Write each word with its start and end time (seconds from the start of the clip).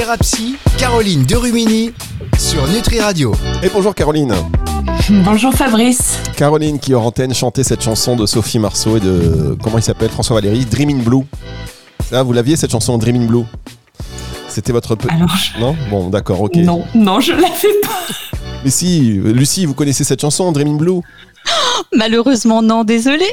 Thérapie, 0.00 0.56
Caroline 0.78 1.24
Derumini 1.24 1.92
sur 2.38 2.66
Nutri 2.68 3.00
Radio. 3.00 3.34
Et 3.62 3.68
bonjour 3.68 3.94
Caroline. 3.94 4.32
Bonjour 5.10 5.52
Fabrice. 5.52 6.16
Caroline 6.38 6.78
qui 6.78 6.94
en 6.94 7.04
antenne 7.04 7.34
chantait 7.34 7.64
cette 7.64 7.82
chanson 7.82 8.16
de 8.16 8.24
Sophie 8.24 8.58
Marceau 8.58 8.96
et 8.96 9.00
de 9.00 9.58
comment 9.62 9.76
il 9.76 9.82
s'appelle 9.82 10.08
François 10.08 10.36
Valéry, 10.36 10.64
Dreaming 10.64 11.02
Blue. 11.04 11.24
Ça, 12.08 12.22
vous 12.22 12.32
l'aviez 12.32 12.56
cette 12.56 12.70
chanson 12.70 12.96
Dreaming 12.96 13.26
Blue? 13.26 13.44
C'était 14.48 14.72
votre 14.72 14.96
Alors, 15.10 15.36
non? 15.58 15.76
Bon, 15.90 16.08
d'accord, 16.08 16.40
ok. 16.40 16.56
Non, 16.56 16.82
non, 16.94 17.20
je 17.20 17.32
l'avais 17.32 17.80
pas. 17.82 18.14
Mais 18.64 18.70
si, 18.70 19.20
Lucie, 19.22 19.66
vous 19.66 19.74
connaissez 19.74 20.04
cette 20.04 20.22
chanson 20.22 20.50
Dreaming 20.50 20.78
Blue? 20.78 21.00
Malheureusement, 21.96 22.62
non, 22.62 22.84
désolé. 22.84 23.24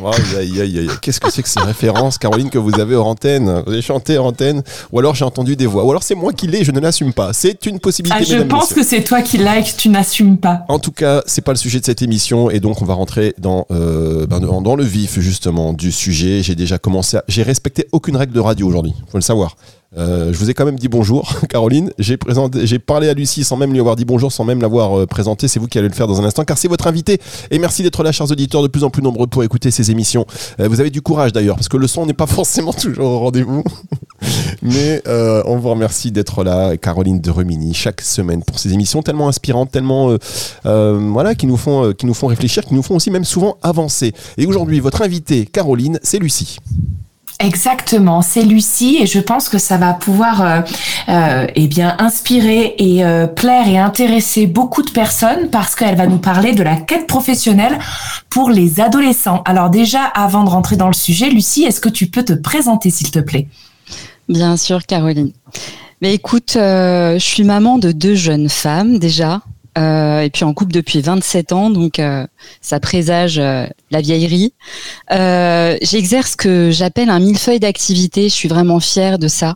Qu'est-ce 1.02 1.20
que 1.20 1.32
c'est 1.32 1.44
que 1.44 1.50
ces 1.50 1.60
références, 1.60 2.18
Caroline, 2.18 2.50
que 2.50 2.58
vous 2.58 2.80
avez 2.80 2.96
hors 2.96 3.08
antenne 3.08 3.64
Vous 3.66 3.74
avez 3.74 3.82
chanté 3.82 4.18
hors 4.18 4.28
antenne 4.28 4.64
Ou 4.92 5.00
alors 5.00 5.16
j'ai 5.16 5.26
entendu 5.26 5.56
des 5.56 5.66
voix 5.66 5.84
Ou 5.86 5.90
alors 5.90 6.04
c'est 6.04 6.16
moi 6.16 6.34
qui 6.34 6.48
l'ai, 6.48 6.64
je 6.64 6.72
ne 6.72 6.80
l'assume 6.80 7.14
pas. 7.14 7.34
C'est 7.34 7.66
une 7.66 7.80
possibilité. 7.80 8.20
Ah, 8.20 8.38
je 8.38 8.44
pense 8.44 8.74
que 8.74 8.84
c'est 8.84 9.04
toi 9.04 9.22
qui 9.22 9.38
l'as 9.38 9.60
et 9.60 9.64
que 9.64 9.76
tu 9.78 9.90
n'assumes 9.90 10.38
pas. 10.38 10.66
En 10.68 10.80
tout 10.80 10.92
cas, 10.92 11.22
c'est 11.26 11.42
pas 11.42 11.52
le 11.52 11.58
sujet 11.58 11.80
de 11.80 11.86
cette 11.86 12.02
émission 12.02 12.50
et 12.50 12.60
donc 12.60 12.82
on 12.82 12.86
va 12.86 12.94
rentrer 12.94 13.34
dans, 13.38 13.66
euh, 13.72 14.26
ben, 14.28 14.40
dans 14.40 14.76
le 14.76 14.84
vif 14.84 15.20
justement 15.20 15.74
du 15.74 15.92
sujet. 15.92 16.42
J'ai 16.44 16.56
déjà 16.56 16.78
commencé 16.78 17.18
à... 17.18 17.24
J'ai 17.28 17.44
respecté 17.44 17.88
aucune 17.92 18.16
règle 18.16 18.34
de 18.34 18.40
radio 18.40 18.68
aujourd'hui, 18.68 18.94
faut 19.10 19.18
le 19.18 19.24
savoir. 19.24 19.56
Euh, 19.96 20.34
je 20.34 20.38
vous 20.38 20.50
ai 20.50 20.54
quand 20.54 20.66
même 20.66 20.78
dit 20.78 20.90
bonjour, 20.90 21.34
Caroline. 21.50 21.92
J'ai 21.98 22.18
présenté, 22.18 22.68
j'ai 22.68 22.80
parlé 22.80 23.08
à 23.08 23.14
Lucie 23.14 23.44
sans 23.44 23.56
même 23.56 23.72
lui 23.72 23.80
avoir 23.80 23.96
dit 23.96 24.04
bonjour, 24.04 24.32
sans 24.32 24.44
même 24.44 24.62
l'avoir 24.62 25.00
euh, 25.00 25.06
présenté. 25.06 25.48
C'est 25.48 25.60
vous 25.60 25.68
qui 25.68 25.78
allez 25.78 25.88
le 25.88 25.94
faire 25.94 26.08
dans 26.08 26.20
un 26.20 26.26
instant, 26.26 26.44
car 26.44 26.58
c'est 26.58 26.68
votre 26.68 26.88
invité. 26.88 27.20
Et 27.52 27.60
merci 27.60 27.84
d'être 27.84 28.04
là, 28.04 28.12
chers 28.12 28.30
auditeurs, 28.30 28.62
de 28.62 28.68
plus 28.68 28.84
en 28.84 28.90
plus 28.90 29.02
nombreux 29.02 29.28
pour 29.28 29.44
écouter 29.44 29.72
ces 29.72 29.90
émissions. 29.92 30.26
Euh, 30.60 30.68
vous 30.68 30.82
avez 30.82 30.90
du 30.90 31.02
courage 31.02 31.32
d'ailleurs, 31.32 31.56
parce 31.56 31.70
que 31.70 31.78
le 31.78 31.88
son 31.88 32.06
n'est 32.06 32.14
pas 32.14 32.28
forcément 32.28 32.74
toujours 32.74 33.06
au 33.06 33.20
rendez-vous. 33.20 33.64
Mais 34.62 35.02
on 35.08 35.58
vous 35.58 35.70
remercie 35.70 36.12
d'être 36.12 36.44
là, 36.44 36.76
Caroline 36.76 37.22
de 37.22 37.32
Remini, 37.32 37.74
chaque 37.74 38.02
semaine 38.02 38.44
pour 38.44 38.60
ces 38.60 38.74
émissions 38.74 39.02
tellement 39.02 39.30
inspirantes, 39.30 39.72
tellement 39.72 40.18
voilà, 40.64 41.36
qui 41.36 41.46
nous 41.46 41.58
font, 41.58 41.94
qui 41.94 42.06
nous 42.06 42.14
font 42.14 42.28
réfléchir, 42.28 42.66
qui 42.66 42.74
nous 42.74 42.82
font 42.82 42.96
aussi 42.96 43.12
même 43.12 43.24
souvent 43.24 43.58
avancer. 43.62 44.14
Et 44.38 44.46
aujourd'hui, 44.46 44.80
votre 44.80 45.02
invité, 45.02 45.46
Caroline, 45.46 46.00
c'est 46.02 46.20
Lucie. 46.20 46.58
Exactement, 47.40 48.24
c'est 48.24 48.42
Lucie 48.42 48.98
et 49.00 49.06
je 49.06 49.20
pense 49.20 49.48
que 49.48 49.60
ça 49.60 49.78
va 49.78 49.94
pouvoir 49.94 50.42
euh, 50.42 50.62
euh, 51.08 51.46
eh 51.54 51.68
bien 51.68 51.96
inspirer 52.00 52.74
et 52.80 53.06
euh, 53.06 53.28
plaire 53.28 53.68
et 53.68 53.78
intéresser 53.78 54.48
beaucoup 54.48 54.82
de 54.82 54.90
personnes 54.90 55.52
parce 55.52 55.76
qu'elle 55.76 55.96
va 55.96 56.08
nous 56.08 56.18
parler 56.18 56.54
de 56.54 56.64
la 56.64 56.78
quête 56.78 57.06
professionnelle 57.06 57.78
pour 58.32 58.50
les 58.50 58.80
adolescents. 58.80 59.44
Alors 59.46 59.70
déjà, 59.70 60.04
avant 60.04 60.44
de 60.44 60.50
rentrer 60.50 60.78
dans 60.78 60.88
le 60.88 60.96
sujet, 60.96 61.30
Lucie, 61.30 61.64
est-ce 61.64 61.80
que 61.80 61.90
tu 61.90 62.08
peux 62.08 62.26
te 62.26 62.34
présenter 62.34 62.90
s'il 62.90 63.12
te 63.12 63.20
plaît? 63.20 63.48
Bien 64.28 64.58
sûr, 64.58 64.84
Caroline. 64.88 65.32
Mais 66.02 66.16
écoute, 66.16 66.54
je 66.56 67.18
suis 67.20 67.44
maman 67.44 67.78
de 67.78 67.92
deux 67.92 68.16
jeunes 68.16 68.50
femmes 68.50 68.98
déjà, 68.98 69.42
euh, 69.78 70.22
et 70.22 70.30
puis 70.30 70.44
en 70.44 70.54
couple 70.54 70.72
depuis 70.72 71.02
27 71.02 71.52
ans, 71.52 71.70
donc 71.70 72.00
euh, 72.00 72.26
ça 72.62 72.80
présage 72.80 73.38
euh, 73.38 73.68
la 73.92 74.02
vieillerie. 74.02 74.54
J'exerce 75.10 76.32
ce 76.32 76.38
que 76.38 76.72
j'appelle 76.72 77.10
un 77.10 77.20
millefeuille 77.20 77.60
d'activité. 77.60 78.24
Je 78.24 78.34
suis 78.34 78.50
vraiment 78.50 78.80
fière 78.80 79.20
de 79.20 79.28
ça. 79.28 79.56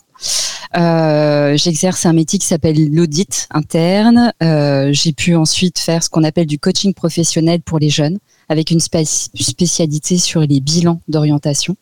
J'exerce 0.73 2.05
un 2.05 2.13
métier 2.13 2.37
qui 2.37 2.45
s'appelle 2.45 2.93
l'audit 2.93 3.47
interne. 3.51 4.31
J'ai 4.41 5.13
pu 5.13 5.35
ensuite 5.35 5.79
faire 5.79 6.03
ce 6.03 6.09
qu'on 6.09 6.23
appelle 6.23 6.47
du 6.47 6.59
coaching 6.59 6.93
professionnel 6.93 7.61
pour 7.61 7.79
les 7.79 7.89
jeunes, 7.89 8.19
avec 8.47 8.69
une 8.69 8.79
spécialité 8.79 10.17
sur 10.17 10.41
les 10.41 10.59
bilans 10.59 11.01
d'orientation. 11.07 11.75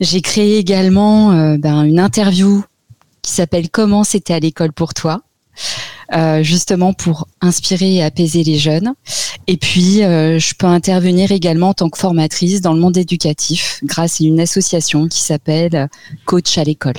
J'ai 0.00 0.20
créé 0.20 0.58
également 0.58 1.56
ben, 1.56 1.84
une 1.84 2.00
interview 2.00 2.64
qui 3.22 3.32
s'appelle 3.32 3.70
Comment 3.70 4.04
c'était 4.04 4.34
à 4.34 4.40
l'école 4.40 4.72
pour 4.72 4.94
toi 4.94 5.22
euh, 6.14 6.42
justement 6.42 6.92
pour 6.92 7.28
inspirer 7.40 7.96
et 7.96 8.02
apaiser 8.02 8.42
les 8.44 8.58
jeunes. 8.58 8.94
Et 9.46 9.56
puis, 9.56 10.02
euh, 10.02 10.38
je 10.38 10.54
peux 10.54 10.66
intervenir 10.66 11.32
également 11.32 11.70
en 11.70 11.74
tant 11.74 11.90
que 11.90 11.98
formatrice 11.98 12.60
dans 12.60 12.72
le 12.72 12.80
monde 12.80 12.96
éducatif 12.96 13.80
grâce 13.84 14.20
à 14.20 14.24
une 14.24 14.40
association 14.40 15.08
qui 15.08 15.20
s'appelle 15.20 15.88
Coach 16.24 16.58
à 16.58 16.64
l'école. 16.64 16.96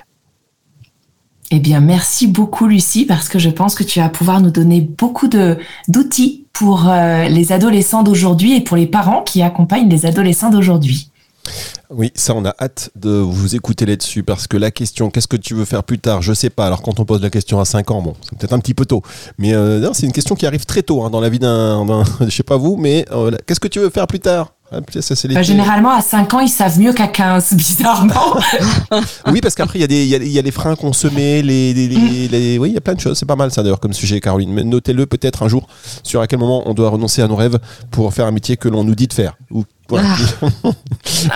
Eh 1.52 1.60
bien, 1.60 1.80
merci 1.80 2.28
beaucoup 2.28 2.68
Lucie 2.68 3.06
parce 3.06 3.28
que 3.28 3.40
je 3.40 3.50
pense 3.50 3.74
que 3.74 3.84
tu 3.84 4.00
vas 4.00 4.10
pouvoir 4.10 4.40
nous 4.40 4.52
donner 4.52 4.82
beaucoup 4.82 5.28
de 5.28 5.58
d'outils 5.88 6.46
pour 6.54 6.88
euh, 6.90 7.28
les 7.28 7.52
adolescents 7.52 8.04
d'aujourd'hui 8.04 8.56
et 8.56 8.62
pour 8.62 8.78
les 8.78 8.86
parents 8.86 9.24
qui 9.24 9.42
accompagnent 9.42 9.90
les 9.90 10.06
adolescents 10.06 10.52
d'aujourd'hui. 10.52 11.09
Oui, 11.90 12.12
ça, 12.16 12.34
on 12.36 12.46
a 12.46 12.54
hâte 12.60 12.92
de 12.96 13.10
vous 13.10 13.56
écouter 13.56 13.86
là-dessus 13.86 14.24
parce 14.24 14.48
que 14.48 14.58
la 14.58 14.72
question, 14.72 15.10
qu'est-ce 15.10 15.28
que 15.28 15.38
tu 15.38 15.56
veux 15.56 15.66
faire 15.66 15.84
plus 15.84 16.00
tard? 16.00 16.22
Je 16.22 16.34
sais 16.34 16.50
pas. 16.50 16.68
Alors, 16.68 16.82
quand 16.82 17.00
on 17.00 17.06
pose 17.06 17.22
la 17.22 17.30
question 17.30 17.60
à 17.60 17.66
5 17.66 17.92
ans, 17.92 18.02
bon, 18.02 18.16
c'est 18.22 18.38
peut-être 18.38 18.54
un 18.54 18.60
petit 18.60 18.74
peu 18.74 18.86
tôt. 18.86 19.02
Mais 19.38 19.54
euh, 19.54 19.92
c'est 19.94 20.06
une 20.06 20.12
question 20.12 20.36
qui 20.36 20.46
arrive 20.46 20.66
très 20.66 20.84
tôt 20.84 21.04
hein, 21.04 21.10
dans 21.10 21.22
la 21.22 21.30
vie 21.30 21.40
d'un. 21.40 22.04
Je 22.22 22.30
sais 22.30 22.44
pas 22.44 22.58
vous, 22.58 22.76
mais 22.78 23.06
euh, 23.12 23.32
qu'est-ce 23.48 23.60
que 23.60 23.68
tu 23.68 23.80
veux 23.80 23.90
faire 23.90 24.08
plus 24.08 24.20
tard? 24.20 24.54
Ah, 24.72 24.82
bah, 24.82 25.42
généralement, 25.42 25.90
à 25.90 26.02
5 26.02 26.32
ans, 26.36 26.40
ils 26.42 26.50
savent 26.50 26.80
mieux 26.80 26.94
qu'à 26.94 27.08
15, 27.08 27.54
bizarrement. 27.54 28.38
oui, 29.28 29.42
parce 29.42 29.56
qu'après, 29.56 29.80
il 29.80 29.92
y, 29.92 29.96
y, 29.96 30.30
y, 30.30 30.40
a 30.40 30.42
les 30.44 30.52
freins 30.52 30.76
qu'on 30.76 30.94
se 30.94 31.08
met, 31.08 31.42
les, 31.42 31.74
les, 31.74 31.88
les, 32.28 32.60
oui, 32.60 32.70
il 32.70 32.74
y 32.76 32.78
a 32.78 32.82
plein 32.82 32.94
de 32.94 33.00
choses. 33.00 33.18
C'est 33.18 33.26
pas 33.26 33.36
mal, 33.36 33.52
ça, 33.52 33.64
d'ailleurs, 33.64 33.80
comme 33.80 33.94
sujet, 33.94 34.20
Caroline. 34.20 34.52
Mais 34.54 34.64
notez-le 34.64 35.08
peut-être 35.08 35.42
un 35.42 35.48
jour 35.48 35.68
sur 36.04 36.22
à 36.22 36.28
quel 36.28 36.38
moment 36.38 36.62
on 36.68 36.76
doit 36.76 36.90
renoncer 36.90 37.24
à 37.24 37.28
nos 37.28 37.36
rêves 37.36 37.58
pour 37.90 38.14
faire 38.14 38.28
un 38.28 38.32
métier 38.32 38.58
que 38.58 38.70
l'on 38.70 38.84
nous 38.84 38.94
dit 38.94 39.08
de 39.08 39.14
faire. 39.14 39.38
Ou 39.50 39.64
ah. 39.98 40.70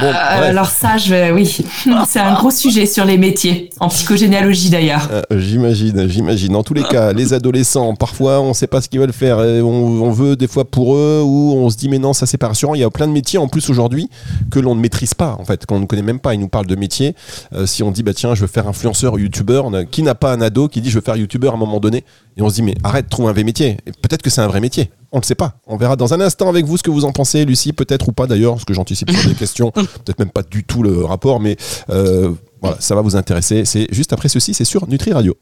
Euh, 0.02 0.50
alors 0.50 0.68
ça, 0.68 0.98
je, 0.98 1.34
oui, 1.34 1.46
c'est 2.08 2.20
un 2.20 2.34
gros 2.36 2.52
sujet 2.52 2.86
sur 2.86 3.06
les 3.06 3.18
métiers, 3.18 3.70
en 3.80 3.90
psychogénéalogie 3.90 4.70
d'ailleurs. 4.70 5.10
Euh, 5.12 5.22
j'imagine, 5.32 6.08
j'imagine. 6.08 6.56
En 6.56 6.64
tous 6.64 6.74
les 6.74 6.84
cas, 6.84 7.12
les 7.12 7.34
adolescents, 7.34 7.94
parfois, 7.96 8.40
on 8.40 8.50
ne 8.50 8.54
sait 8.54 8.68
pas 8.68 8.82
ce 8.82 8.88
qu'ils 8.88 9.00
veulent 9.00 9.14
faire. 9.14 9.40
On, 9.40 10.12
veut 10.12 10.36
des 10.36 10.48
fois 10.48 10.64
pour 10.64 10.96
eux, 10.96 11.22
ou 11.24 11.54
on 11.56 11.70
se 11.70 11.76
dit 11.76 11.90
mais 11.90 12.00
non, 12.00 12.14
ça 12.14 12.26
c'est 12.26 12.38
pas 12.38 12.48
rassurant. 12.48 12.76
Il 12.76 12.82
y 12.82 12.84
a 12.84 12.90
plein 12.90 13.08
de 13.08 13.12
métiers 13.12 13.40
en 13.40 13.48
plus 13.48 13.70
aujourd'hui 13.70 14.10
que 14.52 14.60
l'on 14.60 14.76
ne 14.76 14.80
maîtrise 14.80 15.14
pas, 15.14 15.36
en 15.40 15.44
fait, 15.44 15.66
qu'on 15.66 15.80
ne 15.80 15.86
connaît 15.86 16.02
même 16.02 16.20
pas. 16.20 16.34
Ils 16.34 16.40
nous 16.40 16.48
parlent 16.48 16.68
de 16.68 16.76
métiers. 16.76 17.16
Euh, 17.54 17.66
si 17.66 17.84
on 17.84 17.92
dit 17.92 18.04
bah 18.04 18.14
tiens, 18.14 18.36
je 18.36 18.42
veux 18.42 18.48
faire 18.48 18.68
influenceur, 18.68 19.20
youtubeur, 19.20 19.70
qui 19.92 20.04
n'a 20.04 20.16
pas 20.16 20.34
un 20.34 20.42
ado 20.42 20.68
qui 20.68 20.82
dit 20.82 20.90
je 20.90 20.96
veux 20.96 21.02
faire 21.04 21.18
youtubeur 21.18 21.54
à 21.54 21.56
un 21.56 21.60
moment 21.60 21.80
donné, 21.80 22.04
et 22.38 22.42
on 22.42 22.50
se 22.50 22.56
dit 22.56 22.62
mais 22.62 22.76
arrête, 22.84 23.10
trouve 23.10 23.30
un 23.30 23.34
vrai 23.34 23.44
métier. 23.44 23.78
Peut-être 24.02 24.22
que 24.22 24.30
c'est 24.30 24.42
un 24.42 24.48
vrai 24.48 24.60
métier. 24.60 24.92
On 25.12 25.18
ne 25.18 25.22
le 25.22 25.26
sait 25.26 25.36
pas. 25.36 25.56
On 25.68 25.78
verra 25.78 25.96
dans 25.96 26.14
un 26.14 26.22
instant 26.22 26.50
avec 26.50 26.66
vous 26.66 26.78
ce 26.78 26.84
que 26.84 26.90
vous 26.90 27.06
en 27.06 27.12
pensez, 27.12 27.46
Lucie, 27.46 27.74
peut-être 27.74 28.10
ou 28.10 28.12
pas 28.12 28.26
d'ailleurs, 28.26 28.54
parce 28.54 28.66
que 28.66 28.74
j'anticipe 28.74 29.12
sur 29.12 29.30
des 29.30 29.36
questions, 29.36 29.72
peut-être 29.72 30.20
même 30.20 30.32
pas 30.32 30.42
du 30.44 30.64
tout 30.64 30.82
le 30.82 31.06
rapport, 31.06 31.40
mais 31.40 31.56
euh, 31.90 32.32
voilà, 32.62 32.78
ça 32.80 32.96
va 32.96 33.02
vous 33.02 33.16
intéresser. 33.16 33.66
C'est 33.66 33.88
juste 33.94 34.14
après 34.14 34.30
ceci, 34.30 34.54
c'est 34.54 34.66
sur 34.66 34.88
Nutri 34.88 35.14
Radio. 35.14 35.38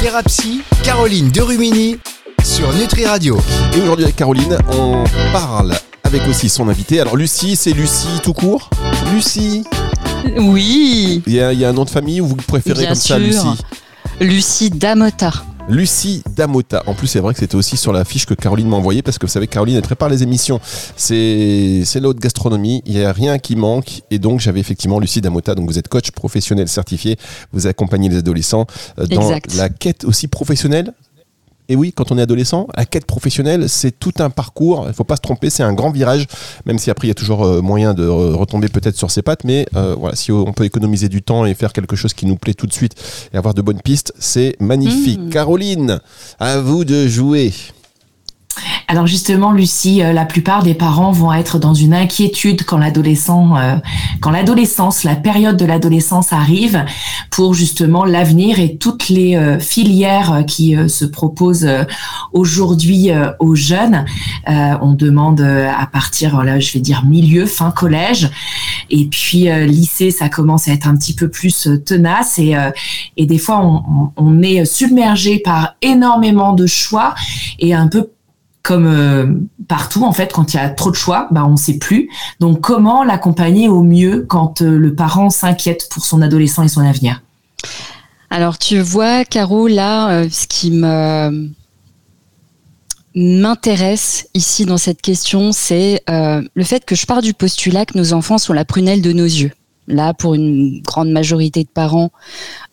Thérapie, 0.00 0.62
Caroline 0.84 1.28
Derumini 1.30 1.98
sur 2.42 2.72
Nutri 2.72 3.04
Radio. 3.06 3.38
Et 3.76 3.80
aujourd'hui 3.80 4.04
avec 4.04 4.16
Caroline, 4.16 4.58
on 4.72 5.04
parle 5.32 5.74
avec 6.02 6.26
aussi 6.28 6.48
son 6.48 6.68
invité. 6.68 7.00
Alors 7.00 7.16
Lucie, 7.16 7.56
c'est 7.56 7.72
Lucie 7.72 8.20
tout 8.22 8.32
court? 8.32 8.70
Lucie? 9.12 9.64
Oui 10.38 11.22
Il 11.26 11.32
y, 11.32 11.40
a, 11.40 11.68
un 11.68 11.72
nom 11.72 11.84
de 11.84 11.90
famille 11.90 12.20
ou 12.20 12.26
vous 12.26 12.36
préférez 12.36 12.86
comme 12.86 12.94
ça 12.94 13.18
Lucie 13.18 13.40
Lucie 14.20 14.70
Damota. 14.70 15.32
Lucie 15.68 16.22
Damota. 16.34 16.82
En 16.86 16.94
plus, 16.94 17.06
c'est 17.06 17.20
vrai 17.20 17.34
que 17.34 17.40
c'était 17.40 17.54
aussi 17.54 17.76
sur 17.76 17.92
la 17.92 18.04
fiche 18.04 18.26
que 18.26 18.34
Caroline 18.34 18.68
m'a 18.68 18.76
envoyée 18.76 19.02
parce 19.02 19.18
que 19.18 19.26
vous 19.26 19.32
savez, 19.32 19.46
Caroline, 19.46 19.76
elle 19.76 19.82
prépare 19.82 20.08
les 20.08 20.22
émissions. 20.22 20.60
C'est, 20.96 21.82
c'est 21.84 22.00
l'autre 22.00 22.20
gastronomie. 22.20 22.82
Il 22.86 22.94
n'y 22.94 23.04
a 23.04 23.12
rien 23.12 23.38
qui 23.38 23.54
manque. 23.54 24.02
Et 24.10 24.18
donc, 24.18 24.40
j'avais 24.40 24.60
effectivement 24.60 24.98
Lucie 24.98 25.20
Damota. 25.20 25.54
Donc, 25.54 25.68
vous 25.68 25.78
êtes 25.78 25.88
coach 25.88 26.10
professionnel 26.10 26.68
certifié. 26.68 27.16
Vous 27.52 27.66
accompagnez 27.66 28.08
les 28.08 28.16
adolescents 28.16 28.66
euh, 28.98 29.06
dans 29.06 29.30
la 29.56 29.68
quête 29.68 30.04
aussi 30.04 30.26
professionnelle 30.26 30.92
et 31.68 31.76
oui, 31.76 31.92
quand 31.92 32.10
on 32.12 32.18
est 32.18 32.22
adolescent, 32.22 32.66
la 32.74 32.86
quête 32.86 33.04
professionnelle, 33.04 33.68
c'est 33.68 33.98
tout 33.98 34.14
un 34.20 34.30
parcours. 34.30 34.84
Il 34.84 34.88
ne 34.88 34.92
faut 34.92 35.04
pas 35.04 35.16
se 35.16 35.20
tromper, 35.20 35.50
c'est 35.50 35.62
un 35.62 35.74
grand 35.74 35.90
virage, 35.90 36.26
même 36.64 36.78
si 36.78 36.90
après 36.90 37.06
il 37.06 37.10
y 37.10 37.12
a 37.12 37.14
toujours 37.14 37.44
euh, 37.44 37.60
moyen 37.60 37.92
de 37.92 38.06
retomber 38.06 38.68
peut-être 38.68 38.96
sur 38.96 39.10
ses 39.10 39.22
pattes. 39.22 39.44
Mais 39.44 39.66
euh, 39.76 39.94
voilà, 39.98 40.16
si 40.16 40.32
on 40.32 40.52
peut 40.52 40.64
économiser 40.64 41.08
du 41.08 41.22
temps 41.22 41.44
et 41.44 41.54
faire 41.54 41.72
quelque 41.72 41.96
chose 41.96 42.14
qui 42.14 42.26
nous 42.26 42.36
plaît 42.36 42.54
tout 42.54 42.66
de 42.66 42.72
suite 42.72 42.94
et 43.32 43.36
avoir 43.36 43.54
de 43.54 43.62
bonnes 43.62 43.82
pistes, 43.82 44.14
c'est 44.18 44.56
magnifique. 44.60 45.20
Mmh. 45.20 45.30
Caroline, 45.30 46.00
à 46.40 46.58
vous 46.58 46.84
de 46.84 47.06
jouer. 47.06 47.52
Alors 48.90 49.06
justement, 49.06 49.52
Lucie, 49.52 50.02
euh, 50.02 50.14
la 50.14 50.24
plupart 50.24 50.62
des 50.62 50.72
parents 50.72 51.12
vont 51.12 51.30
être 51.34 51.58
dans 51.58 51.74
une 51.74 51.92
inquiétude 51.92 52.64
quand 52.64 52.78
l'adolescent, 52.78 53.54
euh, 53.58 53.76
quand 54.22 54.30
l'adolescence, 54.30 55.04
la 55.04 55.14
période 55.14 55.58
de 55.58 55.66
l'adolescence 55.66 56.32
arrive, 56.32 56.86
pour 57.30 57.52
justement 57.52 58.06
l'avenir 58.06 58.58
et 58.60 58.78
toutes 58.78 59.10
les 59.10 59.36
euh, 59.36 59.58
filières 59.58 60.44
qui 60.46 60.74
se 60.88 61.04
proposent 61.04 61.68
aujourd'hui 62.32 63.10
aux 63.38 63.54
jeunes. 63.54 64.06
on 64.46 64.92
demande 64.94 65.40
à 65.40 65.86
partir, 65.86 66.42
là, 66.42 66.58
je 66.58 66.72
vais 66.72 66.80
dire 66.80 67.04
milieu, 67.04 67.44
fin 67.44 67.70
collège, 67.70 68.30
et 68.90 69.06
puis 69.06 69.48
lycée, 69.66 70.10
ça 70.10 70.28
commence 70.28 70.68
à 70.68 70.72
être 70.72 70.88
un 70.88 70.96
petit 70.96 71.14
peu 71.14 71.28
plus 71.28 71.68
tenace 71.84 72.38
et, 72.38 72.56
et 73.16 73.26
des 73.26 73.38
fois 73.38 73.60
on, 73.62 74.12
on 74.16 74.42
est 74.42 74.64
submergé 74.64 75.38
par 75.38 75.74
énormément 75.82 76.52
de 76.54 76.66
choix 76.66 77.14
et 77.58 77.74
un 77.74 77.88
peu 77.88 78.10
comme 78.62 78.86
euh, 78.86 79.26
partout, 79.66 80.04
en 80.04 80.12
fait, 80.12 80.32
quand 80.32 80.52
il 80.52 80.56
y 80.58 80.60
a 80.60 80.68
trop 80.68 80.90
de 80.90 80.96
choix, 80.96 81.28
bah, 81.30 81.44
on 81.46 81.52
ne 81.52 81.56
sait 81.56 81.78
plus. 81.78 82.10
Donc, 82.40 82.60
comment 82.60 83.02
l'accompagner 83.02 83.68
au 83.68 83.82
mieux 83.82 84.26
quand 84.28 84.62
euh, 84.62 84.76
le 84.76 84.94
parent 84.94 85.30
s'inquiète 85.30 85.88
pour 85.90 86.04
son 86.04 86.20
adolescent 86.22 86.62
et 86.62 86.68
son 86.68 86.82
avenir? 86.82 87.22
Alors, 88.30 88.58
tu 88.58 88.78
vois, 88.80 89.24
Caro, 89.24 89.68
là, 89.68 90.10
euh, 90.10 90.28
ce 90.30 90.46
qui 90.46 90.70
m'intéresse 93.14 94.28
ici 94.34 94.66
dans 94.66 94.76
cette 94.76 95.00
question, 95.00 95.52
c'est 95.52 96.02
le 96.06 96.64
fait 96.64 96.84
que 96.84 96.94
je 96.94 97.06
pars 97.06 97.22
du 97.22 97.32
postulat 97.32 97.86
que 97.86 97.96
nos 97.96 98.12
enfants 98.12 98.38
sont 98.38 98.52
la 98.52 98.66
prunelle 98.66 99.00
de 99.00 99.12
nos 99.12 99.24
yeux. 99.24 99.52
Là, 99.86 100.12
pour 100.12 100.34
une 100.34 100.82
grande 100.82 101.10
majorité 101.10 101.64
de 101.64 101.70
parents, 101.70 102.10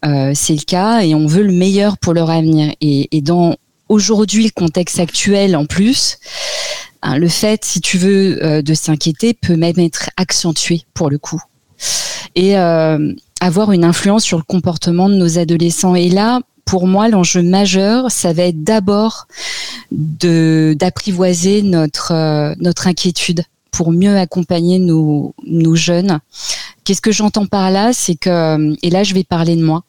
c'est 0.04 0.54
le 0.54 0.66
cas 0.66 1.00
et 1.00 1.16
on 1.16 1.26
veut 1.26 1.44
le 1.44 1.54
meilleur 1.54 1.98
pour 1.98 2.14
leur 2.14 2.30
avenir. 2.30 2.74
Et 2.82 3.22
dans 3.22 3.56
aujourd'hui 3.90 4.44
le 4.44 4.52
contexte 4.52 5.00
actuel 5.00 5.56
en 5.56 5.66
plus, 5.66 6.18
hein, 7.02 7.18
le 7.18 7.28
fait, 7.28 7.66
si 7.66 7.82
tu 7.82 7.98
veux, 7.98 8.44
euh, 8.44 8.62
de 8.62 8.74
s'inquiéter 8.74 9.34
peut 9.34 9.56
même 9.56 9.80
être 9.80 10.10
accentué 10.18 10.84
pour 10.94 11.10
le 11.10 11.18
coup. 11.18 11.42
Et 12.36 12.58
euh, 12.58 13.14
avoir 13.40 13.72
une 13.72 13.84
influence 13.84 14.24
sur 14.24 14.38
le 14.38 14.44
comportement 14.44 15.10
de 15.10 15.16
nos 15.16 15.38
adolescents. 15.38 15.96
Et 15.96 16.10
là, 16.10 16.42
pour 16.66 16.88
moi, 16.88 17.10
l'enjeu 17.10 17.44
majeur, 17.44 18.12
ça 18.12 18.34
va 18.34 18.44
être 18.44 18.64
d'abord 18.64 19.28
d'apprivoiser 19.92 21.62
notre 21.62 22.12
euh, 22.12 22.56
notre 22.60 22.88
inquiétude 22.88 23.44
pour 23.72 23.92
mieux 23.92 24.18
accompagner 24.18 24.80
nos, 24.80 25.36
nos 25.46 25.76
jeunes. 25.76 26.20
Qu'est-ce 26.84 27.02
que 27.02 27.12
j'entends 27.12 27.46
par 27.46 27.72
là? 27.72 27.92
C'est 27.94 28.16
que, 28.16 28.76
et 28.82 28.90
là 28.90 29.04
je 29.04 29.14
vais 29.14 29.24
parler 29.24 29.56
de 29.56 29.64
moi, 29.64 29.84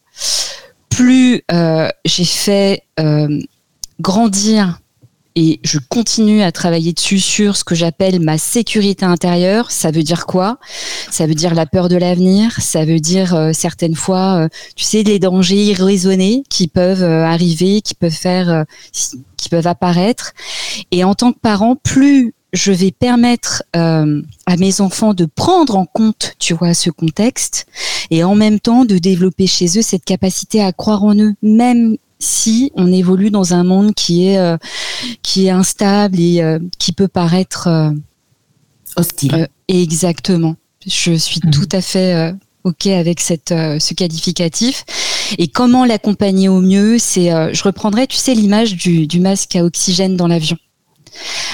plus 0.89 1.41
euh, 1.51 1.89
j'ai 2.05 2.25
fait 2.25 2.83
euh, 2.99 3.39
grandir 3.99 4.79
et 5.39 5.59
je 5.63 5.77
continue 5.77 6.41
à 6.41 6.51
travailler 6.51 6.93
dessus 6.93 7.19
sur 7.19 7.57
ce 7.57 7.63
que 7.63 7.75
j'appelle 7.75 8.19
ma 8.19 8.39
sécurité 8.39 9.05
intérieure. 9.05 9.69
Ça 9.69 9.91
veut 9.91 10.01
dire 10.01 10.25
quoi? 10.25 10.57
Ça 11.11 11.27
veut 11.27 11.35
dire 11.35 11.53
la 11.53 11.67
peur 11.67 11.89
de 11.89 11.95
l'avenir. 11.95 12.59
Ça 12.59 12.85
veut 12.85 12.99
dire 12.99 13.35
euh, 13.35 13.51
certaines 13.53 13.93
fois, 13.93 14.45
euh, 14.45 14.49
tu 14.75 14.83
sais, 14.83 15.03
les 15.03 15.19
dangers 15.19 15.63
irraisonnés 15.63 16.41
qui 16.49 16.67
peuvent 16.67 17.03
euh, 17.03 17.23
arriver, 17.23 17.81
qui 17.81 17.93
peuvent 17.93 18.09
faire, 18.09 18.65
qui 19.37 19.49
peuvent 19.49 19.67
apparaître. 19.67 20.33
Et 20.89 21.03
en 21.03 21.13
tant 21.13 21.31
que 21.33 21.39
parent, 21.39 21.75
plus 21.75 22.33
je 22.51 22.71
vais 22.71 22.91
permettre 22.91 23.61
à 23.73 24.55
mes 24.57 24.81
enfants 24.81 25.13
de 25.13 25.25
prendre 25.25 25.77
en 25.77 25.85
compte, 25.85 26.33
tu 26.39 26.55
vois, 26.55 26.73
ce 26.73 26.89
contexte, 26.89 27.67
et 28.09 28.23
en 28.23 28.33
même 28.33 28.59
temps 28.59 28.85
de 28.85 28.97
développer 28.97 29.45
chez 29.45 29.77
eux 29.77 29.83
cette 29.83 30.05
capacité 30.05 30.63
à 30.63 30.71
croire 30.71 31.03
en 31.03 31.13
eux, 31.13 31.35
même 31.43 31.97
si 32.19 32.71
on 32.75 32.91
évolue 32.91 33.29
dans 33.29 33.53
un 33.53 33.63
monde 33.63 33.93
qui 33.93 34.27
est 34.27 34.37
euh, 34.37 34.57
qui 35.21 35.47
est 35.47 35.49
instable 35.49 36.19
et 36.19 36.41
euh, 36.41 36.59
qui 36.79 36.93
peut 36.93 37.07
paraître 37.07 37.67
euh, 37.67 37.91
hostile. 38.95 39.47
exactement. 39.67 40.55
Je 40.85 41.13
suis 41.13 41.41
mhm. 41.43 41.51
tout 41.51 41.69
à 41.71 41.81
fait 41.81 42.33
ok 42.63 42.87
avec 42.87 43.19
cette 43.19 43.49
ce 43.49 43.93
qualificatif. 43.93 44.85
Et 45.37 45.49
comment 45.49 45.83
l'accompagner 45.83 46.47
au 46.47 46.61
mieux 46.61 46.97
C'est, 46.97 47.29
je 47.53 47.63
reprendrai, 47.63 48.07
tu 48.07 48.15
sais, 48.15 48.33
l'image 48.33 48.75
du, 48.75 49.05
du 49.05 49.19
masque 49.19 49.57
à 49.57 49.65
oxygène 49.65 50.15
dans 50.15 50.27
l'avion. 50.27 50.57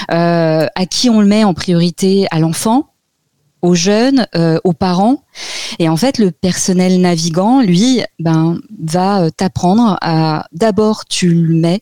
à 0.08 0.86
qui 0.88 1.10
on 1.10 1.20
le 1.20 1.26
met 1.26 1.42
en 1.42 1.52
priorité? 1.52 2.28
À 2.30 2.38
l'enfant 2.38 2.93
aux 3.64 3.74
jeunes, 3.74 4.26
euh, 4.36 4.58
aux 4.62 4.74
parents. 4.74 5.24
Et 5.78 5.88
en 5.88 5.96
fait, 5.96 6.18
le 6.18 6.30
personnel 6.30 7.00
navigant, 7.00 7.62
lui, 7.62 8.02
ben, 8.18 8.60
va 8.78 9.22
euh, 9.22 9.30
t'apprendre 9.34 9.96
à 10.02 10.46
d'abord 10.52 11.06
tu 11.06 11.30
le 11.30 11.54
mets 11.54 11.80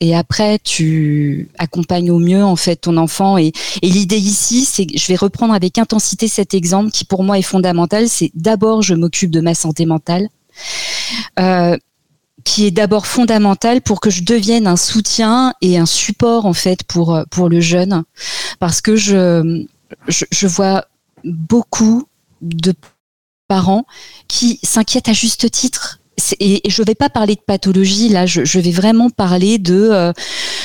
et 0.00 0.16
après 0.16 0.58
tu 0.58 1.50
accompagnes 1.58 2.10
au 2.10 2.18
mieux 2.18 2.42
en 2.42 2.56
fait 2.56 2.76
ton 2.76 2.96
enfant. 2.96 3.38
Et, 3.38 3.52
l'idée 3.80 4.18
ici, 4.18 4.64
c'est 4.64 4.86
je 4.92 5.06
vais 5.06 5.14
reprendre 5.14 5.54
avec 5.54 5.78
intensité 5.78 6.26
cet 6.26 6.52
exemple 6.52 6.90
qui 6.90 7.04
pour 7.04 7.22
moi 7.22 7.38
est 7.38 7.42
fondamental. 7.42 8.08
C'est 8.08 8.32
d'abord 8.34 8.82
je 8.82 8.94
m'occupe 8.94 9.30
de 9.30 9.40
ma 9.40 9.54
santé 9.54 9.86
mentale. 9.86 10.28
Euh, 11.38 11.76
qui 12.42 12.66
est 12.66 12.70
d'abord 12.70 13.06
fondamental 13.06 13.82
pour 13.82 14.00
que 14.00 14.08
je 14.08 14.22
devienne 14.22 14.66
un 14.66 14.76
soutien 14.76 15.52
et 15.60 15.76
un 15.78 15.84
support 15.84 16.46
en 16.46 16.54
fait 16.54 16.84
pour 16.84 17.22
pour 17.30 17.50
le 17.50 17.60
jeune 17.60 18.04
parce 18.58 18.80
que 18.80 18.96
je 18.96 19.66
je, 20.08 20.24
je 20.30 20.46
vois 20.46 20.86
beaucoup 21.24 22.04
de 22.42 22.74
parents 23.50 23.84
qui 24.28 24.60
s'inquiètent 24.62 25.08
à 25.08 25.12
juste 25.12 25.50
titre. 25.50 25.98
Et 26.38 26.62
je 26.68 26.82
ne 26.82 26.86
vais 26.86 26.94
pas 26.94 27.08
parler 27.08 27.34
de 27.34 27.40
pathologie, 27.40 28.08
là, 28.08 28.26
je, 28.26 28.58
vais 28.58 28.70
vraiment 28.70 29.10
parler 29.10 29.58
de, 29.58 29.88
euh, 29.90 30.12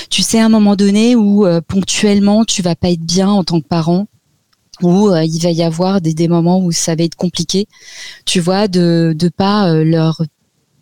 tu 0.10 0.22
sais, 0.22 0.40
un 0.40 0.50
moment 0.50 0.76
donné 0.76 1.16
où 1.16 1.46
euh, 1.46 1.62
ponctuellement 1.66 2.44
tu 2.44 2.62
vas 2.62 2.76
pas 2.76 2.90
être 2.90 3.02
bien 3.02 3.30
en 3.30 3.44
tant 3.44 3.62
que 3.62 3.68
parent, 3.68 4.08
où 4.82 5.10
euh, 5.10 5.24
il 5.24 5.42
va 5.42 5.52
y 5.52 5.64
avoir 5.64 6.02
des, 6.02 6.28
moments 6.28 6.60
où 6.60 6.72
ça 6.72 6.96
va 6.96 7.04
être 7.04 7.16
compliqué, 7.16 7.68
tu 8.26 8.40
vois, 8.42 8.68
de 8.68 9.16
ne 9.20 9.30
pas 9.30 9.74
leur 9.74 10.22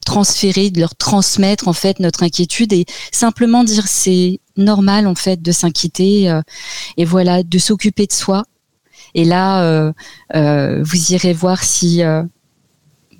transférer, 0.05 0.71
de 0.71 0.79
leur 0.81 0.95
transmettre 0.95 1.67
en 1.67 1.73
fait 1.73 1.99
notre 1.99 2.23
inquiétude 2.23 2.73
et 2.73 2.85
simplement 3.11 3.63
dire 3.63 3.87
c'est 3.87 4.41
normal 4.57 5.07
en 5.07 5.15
fait 5.15 5.41
de 5.41 5.51
s'inquiéter 5.53 6.41
et 6.97 7.05
voilà 7.05 7.41
de 7.41 7.57
s'occuper 7.57 8.05
de 8.05 8.11
soi 8.11 8.43
et 9.15 9.25
là, 9.25 9.63
euh, 9.63 9.93
euh, 10.35 10.83
vous 10.83 11.11
irez 11.13 11.33
voir 11.33 11.63
si 11.63 12.03
euh, 12.03 12.23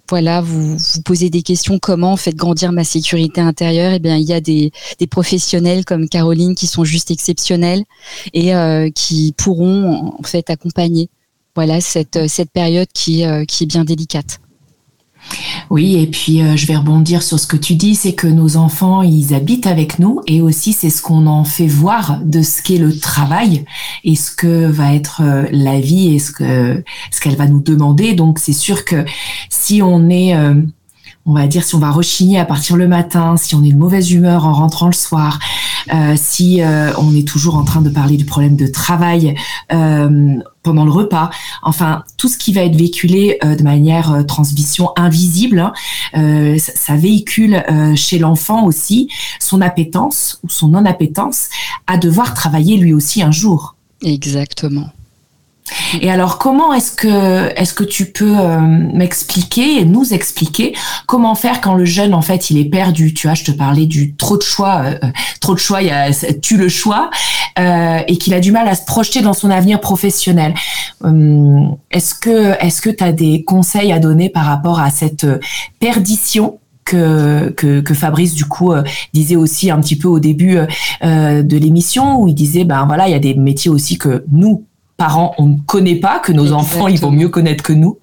voilà, 0.10 0.42
vous 0.42 0.78
vous 0.78 1.02
posez 1.04 1.30
des 1.30 1.42
questions 1.42 1.80
comment 1.80 2.18
fait 2.18 2.36
grandir 2.36 2.72
ma 2.72 2.84
sécurité 2.84 3.42
intérieure? 3.42 3.94
Eh 3.94 4.00
bien, 4.00 4.18
il 4.18 4.26
y 4.26 4.34
a 4.34 4.42
des, 4.42 4.72
des 5.00 5.08
professionnels 5.08 5.86
comme 5.86 6.10
Caroline 6.10 6.56
qui 6.56 6.68
sont 6.68 6.84
juste 6.84 7.10
exceptionnels 7.10 7.84
et 8.34 8.52
qui 8.94 9.34
pourront 9.38 10.14
en 10.20 10.24
fait 10.24 10.50
accompagner. 10.50 11.10
Voilà 11.56 11.82
cette 11.82 12.28
cette 12.28 12.52
période 12.52 12.90
qui 12.94 13.24
qui 13.48 13.64
est 13.64 13.68
bien 13.68 13.86
délicate. 13.86 14.40
Oui, 15.70 15.98
et 15.98 16.08
puis 16.08 16.42
euh, 16.42 16.56
je 16.56 16.68
vais 16.68 16.76
rebondir 16.76 17.24
sur 17.24 17.40
ce 17.40 17.48
que 17.48 17.58
tu 17.58 17.76
dis, 17.76 17.96
c'est 17.96 18.14
que 18.14 18.28
nos 18.28 18.58
enfants, 18.58 19.02
ils 19.02 19.34
habitent 19.34 19.68
avec 19.68 20.00
nous 20.00 20.22
et 20.28 20.42
aussi 20.42 20.74
c'est 20.74 20.90
ce 20.90 21.02
qu'on 21.02 21.28
en 21.28 21.44
fait 21.44 21.68
voir 21.68 22.20
de 22.24 22.42
ce 22.42 22.62
qu'est 22.62 22.78
le 22.78 22.98
travail 22.98 23.66
et 24.04 24.16
ce 24.16 24.32
que 24.32 24.66
va 24.66 24.94
être 24.94 25.22
euh, 25.24 25.48
la 25.52 25.80
vie 25.80 26.14
et 26.14 26.20
ce 26.20 26.32
que 26.32 26.84
ce 27.12 27.22
qu'elle 27.22 27.36
va 27.36 27.48
nous 27.48 27.62
demander. 27.62 28.14
Donc 28.14 28.40
c'est 28.40 28.54
sûr 28.54 28.86
que 28.86 29.06
si 29.50 29.82
on 29.82 30.10
est 30.10 30.36
euh, 30.36 30.62
on 31.26 31.34
va 31.34 31.48
dire 31.48 31.64
si 31.64 31.76
on 31.76 31.80
va 31.80 31.92
rechigner 31.92 32.40
à 32.40 32.46
partir 32.46 32.76
le 32.76 32.88
matin, 32.88 33.38
si 33.38 33.56
on 33.56 33.64
est 33.64 33.72
de 33.72 33.78
mauvaise 33.78 34.12
humeur 34.12 34.46
en 34.46 34.54
rentrant 34.54 34.88
le 34.88 34.94
soir, 34.94 35.40
si 36.16 36.62
euh, 36.62 36.94
on 36.98 37.16
est 37.16 37.28
toujours 37.28 37.56
en 37.56 37.64
train 37.64 37.82
de 37.82 37.90
parler 37.90 38.18
du 38.18 38.26
problème 38.26 38.56
de 38.56 38.68
travail 38.68 39.36
euh, 39.72 40.38
pendant 40.64 40.86
le 40.86 40.92
repas, 40.92 41.30
enfin 41.62 42.04
tout 42.18 42.30
ce 42.30 42.38
qui 42.38 42.54
va 42.54 42.62
être 42.62 42.76
véhiculé 42.76 43.38
de 43.44 43.64
manière 43.64 44.26
transmission 44.28 44.92
invisible, 44.96 45.60
hein, 45.60 45.74
ça, 46.58 46.72
ça, 46.74 46.96
véhicule 46.96 47.62
chez 47.96 48.18
l'enfant 48.18 48.66
aussi 48.66 49.10
son 49.40 49.60
appétence 49.60 50.40
ou 50.44 50.50
son 50.50 50.70
non-appétence 50.70 51.50
à 51.86 51.98
devoir 51.98 52.34
travailler 52.34 52.78
lui 52.78 52.94
aussi 52.94 53.22
un 53.22 53.32
jour. 53.32 53.76
Exactement. 54.02 54.90
Et 56.02 56.10
alors, 56.10 56.38
comment 56.38 56.74
est-ce 56.74 56.92
que 56.92 57.54
est-ce 57.60 57.74
que 57.74 57.84
tu 57.84 58.12
peux 58.12 58.38
euh, 58.38 58.60
m'expliquer 58.60 59.80
et 59.80 59.86
nous 59.86 60.14
expliquer 60.14 60.76
comment 61.08 61.36
faire 61.36 61.62
quand 61.62 61.76
le 61.76 61.86
jeune 61.86 62.14
en 62.14 62.22
fait 62.22 62.50
il 62.50 62.58
est 62.58 62.70
perdu? 62.70 63.14
Tu 63.14 63.28
vois, 63.28 63.36
je 63.36 63.44
te 63.44 63.52
parlais 63.52 63.86
du 63.86 64.16
trop 64.16 64.38
de 64.38 64.44
choix, 64.44 64.82
euh, 64.84 65.00
euh, 65.04 65.08
trop 65.40 65.54
de 65.54 65.60
choix, 65.60 65.82
il 65.82 65.88
y 65.88 65.92
a 65.92 66.12
tu 66.42 66.58
le 66.58 66.70
choix 66.70 67.10
et 67.56 68.18
qu'il 68.18 68.34
a 68.34 68.40
du 68.40 68.52
mal 68.52 68.68
à 68.68 68.74
se 68.74 68.84
projeter 68.84 69.22
dans 69.22 69.34
son 69.34 69.52
avenir 69.52 69.80
professionnel. 69.80 70.56
Hum, 71.02 71.78
est-ce 71.92 72.16
que 72.16 72.56
est-ce 72.64 72.82
que 72.82 72.90
tu 72.90 73.04
as 73.04 73.12
des 73.12 73.44
conseils 73.44 73.92
à 73.92 74.00
donner 74.00 74.30
par 74.30 74.46
rapport 74.46 74.80
à 74.80 74.90
cette 74.90 75.28
perdition 75.80 76.60
que, 76.84 77.50
que, 77.56 77.80
que, 77.80 77.94
Fabrice 77.94 78.34
du 78.34 78.44
coup 78.46 78.74
disait 79.14 79.38
aussi 79.38 79.72
un 79.72 79.80
petit 79.80 79.96
peu 79.96 80.10
au 80.10 80.20
début 80.20 80.58
de 81.04 81.58
l'émission 81.58 82.20
où 82.22 82.28
il 82.28 82.34
disait 82.34 82.66
ben 82.66 82.86
voilà 82.86 83.08
il 83.08 83.12
y 83.12 83.16
a 83.16 83.20
des 83.20 83.36
métiers 83.36 83.72
aussi 83.72 83.98
que 83.98 84.26
nous 84.32 84.66
parents, 85.04 85.36
on 85.38 85.48
ne 85.48 85.58
connaît 85.66 85.98
pas, 85.98 86.20
que 86.20 86.32
nos 86.32 86.54
enfants, 86.54 86.88
ils 86.88 86.98
vont 86.98 87.12
mieux 87.12 87.28
connaître 87.28 87.62
que 87.62 87.74
nous. 87.74 88.00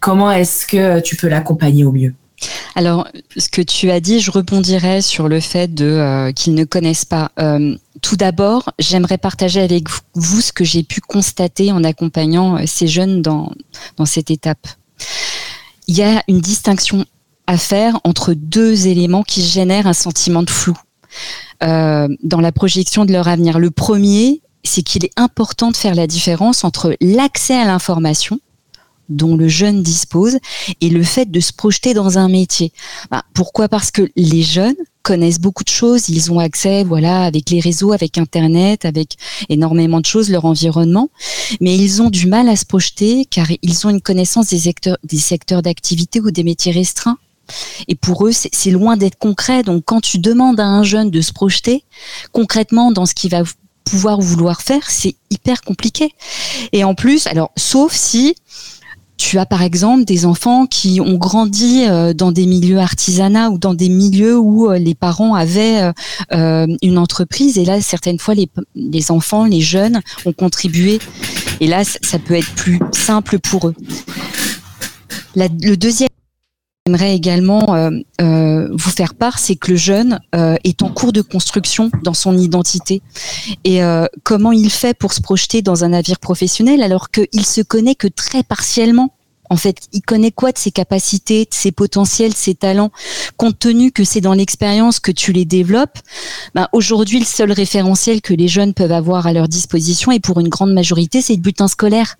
Comment 0.00 0.32
est-ce 0.32 0.66
que 0.66 0.98
tu 0.98 1.14
peux 1.14 1.28
l'accompagner 1.28 1.84
au 1.84 1.92
mieux? 1.92 2.14
Alors, 2.74 3.06
ce 3.36 3.48
que 3.48 3.62
tu 3.62 3.92
as 3.92 4.00
dit, 4.00 4.18
je 4.18 4.32
rebondirais 4.32 5.02
sur 5.02 5.28
le 5.28 5.38
fait 5.38 5.72
de 5.72 5.84
euh, 5.84 6.32
qu'ils 6.32 6.54
ne 6.54 6.64
connaissent 6.64 7.04
pas. 7.04 7.30
Euh, 7.38 7.76
tout 8.00 8.16
d'abord, 8.16 8.72
j'aimerais 8.80 9.18
partager 9.18 9.60
avec 9.60 9.84
vous 10.14 10.40
ce 10.40 10.52
que 10.52 10.64
j'ai 10.64 10.82
pu 10.82 11.00
constater 11.00 11.70
en 11.70 11.84
accompagnant 11.84 12.56
euh, 12.56 12.64
ces 12.66 12.88
jeunes 12.88 13.22
dans, 13.22 13.52
dans 13.96 14.06
cette 14.06 14.32
étape. 14.32 14.66
Il 15.86 15.96
y 15.96 16.02
a 16.02 16.24
une 16.26 16.40
distinction 16.40 17.04
à 17.46 17.56
faire 17.56 18.00
entre 18.02 18.34
deux 18.34 18.88
éléments 18.88 19.22
qui 19.22 19.42
génèrent 19.42 19.86
un 19.86 19.92
sentiment 19.92 20.42
de 20.42 20.50
flou 20.50 20.76
dans 21.60 22.40
la 22.40 22.50
projection 22.50 23.04
de 23.04 23.12
leur 23.12 23.28
avenir. 23.28 23.60
Le 23.60 23.70
premier, 23.70 24.42
c'est 24.64 24.82
qu'il 24.82 25.04
est 25.04 25.12
important 25.16 25.70
de 25.70 25.76
faire 25.76 25.94
la 25.94 26.06
différence 26.06 26.64
entre 26.64 26.96
l'accès 27.00 27.54
à 27.54 27.64
l'information 27.64 28.40
dont 29.08 29.36
le 29.36 29.48
jeune 29.48 29.82
dispose 29.82 30.38
et 30.80 30.88
le 30.88 31.02
fait 31.02 31.30
de 31.30 31.40
se 31.40 31.52
projeter 31.52 31.92
dans 31.92 32.18
un 32.18 32.28
métier. 32.28 32.72
Bah, 33.10 33.24
pourquoi? 33.34 33.68
Parce 33.68 33.90
que 33.90 34.08
les 34.16 34.42
jeunes, 34.42 34.76
connaissent 35.02 35.40
beaucoup 35.40 35.64
de 35.64 35.68
choses, 35.68 36.08
ils 36.08 36.32
ont 36.32 36.38
accès, 36.38 36.84
voilà, 36.84 37.24
avec 37.24 37.50
les 37.50 37.60
réseaux, 37.60 37.92
avec 37.92 38.18
Internet, 38.18 38.84
avec 38.84 39.16
énormément 39.48 40.00
de 40.00 40.06
choses, 40.06 40.30
leur 40.30 40.44
environnement, 40.44 41.10
mais 41.60 41.76
ils 41.76 42.00
ont 42.00 42.10
du 42.10 42.26
mal 42.26 42.48
à 42.48 42.56
se 42.56 42.64
projeter 42.64 43.26
car 43.26 43.46
ils 43.62 43.86
ont 43.86 43.90
une 43.90 44.00
connaissance 44.00 44.48
des 44.48 44.60
secteurs, 44.60 44.98
des 45.04 45.18
secteurs 45.18 45.62
d'activité 45.62 46.20
ou 46.20 46.30
des 46.30 46.44
métiers 46.44 46.72
restreints. 46.72 47.18
Et 47.88 47.96
pour 47.96 48.26
eux, 48.26 48.32
c'est 48.32 48.70
loin 48.70 48.96
d'être 48.96 49.18
concret. 49.18 49.62
Donc, 49.62 49.82
quand 49.84 50.00
tu 50.00 50.18
demandes 50.18 50.60
à 50.60 50.66
un 50.66 50.84
jeune 50.84 51.10
de 51.10 51.20
se 51.20 51.32
projeter 51.32 51.84
concrètement 52.30 52.92
dans 52.92 53.04
ce 53.04 53.14
qu'il 53.14 53.30
va 53.30 53.42
pouvoir 53.84 54.20
vouloir 54.20 54.62
faire, 54.62 54.90
c'est 54.90 55.14
hyper 55.30 55.62
compliqué. 55.62 56.12
Et 56.72 56.84
en 56.84 56.94
plus, 56.94 57.26
alors, 57.26 57.50
sauf 57.56 57.92
si 57.92 58.34
tu 59.16 59.38
as 59.38 59.46
par 59.46 59.62
exemple 59.62 60.04
des 60.04 60.26
enfants 60.26 60.66
qui 60.66 61.00
ont 61.00 61.16
grandi 61.16 61.84
euh, 61.86 62.12
dans 62.12 62.32
des 62.32 62.44
milieux 62.46 62.78
artisanats 62.78 63.50
ou 63.50 63.58
dans 63.58 63.74
des 63.74 63.88
milieux 63.88 64.36
où 64.36 64.68
euh, 64.68 64.78
les 64.78 64.94
parents 64.94 65.34
avaient 65.34 65.92
euh, 66.32 66.66
une 66.82 66.98
entreprise 66.98 67.56
et 67.56 67.64
là 67.64 67.80
certaines 67.80 68.18
fois 68.18 68.34
les, 68.34 68.48
les 68.74 69.10
enfants, 69.12 69.44
les 69.44 69.60
jeunes 69.60 70.00
ont 70.26 70.32
contribué 70.32 70.98
et 71.60 71.68
là 71.68 71.84
ça 71.84 72.18
peut 72.18 72.34
être 72.34 72.52
plus 72.54 72.80
simple 72.92 73.38
pour 73.38 73.68
eux. 73.68 73.74
le 75.36 75.76
deuxième 75.76 76.08
J'aimerais 76.88 77.14
également 77.14 77.76
euh, 77.76 77.90
euh, 78.20 78.66
vous 78.72 78.90
faire 78.90 79.14
part, 79.14 79.38
c'est 79.38 79.54
que 79.54 79.70
le 79.70 79.76
jeune 79.76 80.18
euh, 80.34 80.56
est 80.64 80.82
en 80.82 80.88
cours 80.88 81.12
de 81.12 81.22
construction 81.22 81.92
dans 82.02 82.12
son 82.12 82.36
identité. 82.36 83.02
Et 83.62 83.80
comment 84.24 84.50
il 84.50 84.68
fait 84.68 84.92
pour 84.92 85.12
se 85.12 85.20
projeter 85.20 85.62
dans 85.62 85.84
un 85.84 85.90
navire 85.90 86.18
professionnel 86.18 86.82
alors 86.82 87.10
qu'il 87.10 87.46
se 87.46 87.60
connaît 87.60 87.94
que 87.94 88.08
très 88.08 88.42
partiellement? 88.42 89.14
En 89.48 89.56
fait, 89.56 89.76
il 89.92 90.00
connaît 90.00 90.32
quoi 90.32 90.50
de 90.50 90.58
ses 90.58 90.72
capacités, 90.72 91.44
de 91.44 91.54
ses 91.54 91.70
potentiels, 91.70 92.32
de 92.32 92.36
ses 92.36 92.54
talents, 92.54 92.90
compte 93.36 93.58
tenu 93.58 93.92
que 93.92 94.02
c'est 94.02 94.22
dans 94.22 94.32
l'expérience 94.32 94.98
que 94.98 95.12
tu 95.12 95.32
les 95.32 95.44
développes. 95.44 95.98
Ben, 96.54 96.68
aujourd'hui, 96.72 97.20
le 97.20 97.26
seul 97.26 97.52
référentiel 97.52 98.22
que 98.22 98.34
les 98.34 98.48
jeunes 98.48 98.74
peuvent 98.74 98.92
avoir 98.92 99.26
à 99.26 99.32
leur 99.32 99.48
disposition, 99.48 100.10
et 100.10 100.20
pour 100.20 100.40
une 100.40 100.48
grande 100.48 100.72
majorité, 100.72 101.20
c'est 101.20 101.34
le 101.34 101.42
butin 101.42 101.68
scolaire. 101.68 102.16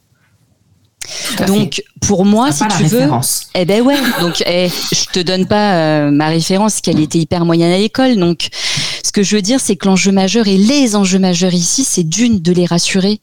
Donc 1.47 1.82
pour 2.00 2.25
moi, 2.25 2.52
si 2.52 2.64
tu 2.76 2.85
veux, 2.85 3.09
eh 3.54 3.64
ben 3.64 3.82
ouais. 3.82 3.97
Donc 4.21 4.42
eh, 4.47 4.68
je 4.68 5.04
te 5.12 5.21
donne 5.21 5.47
pas 5.47 5.75
euh, 5.75 6.11
ma 6.11 6.28
référence, 6.28 6.80
qu'elle 6.80 7.00
était 7.00 7.18
hyper 7.18 7.44
moyenne 7.44 7.73
à 7.73 7.78
l'école. 7.78 8.16
Donc 8.16 8.49
ce 9.02 9.12
que 9.12 9.23
je 9.23 9.37
veux 9.37 9.42
dire, 9.42 9.61
c'est 9.61 9.76
que 9.76 9.87
l'enjeu 9.87 10.12
majeur 10.12 10.49
et 10.49 10.56
les 10.56 10.97
enjeux 10.97 11.18
majeurs 11.18 11.54
ici, 11.54 11.85
c'est 11.85 12.04
d'une 12.04 12.40
de 12.40 12.52
les 12.52 12.66
rassurer. 12.66 13.21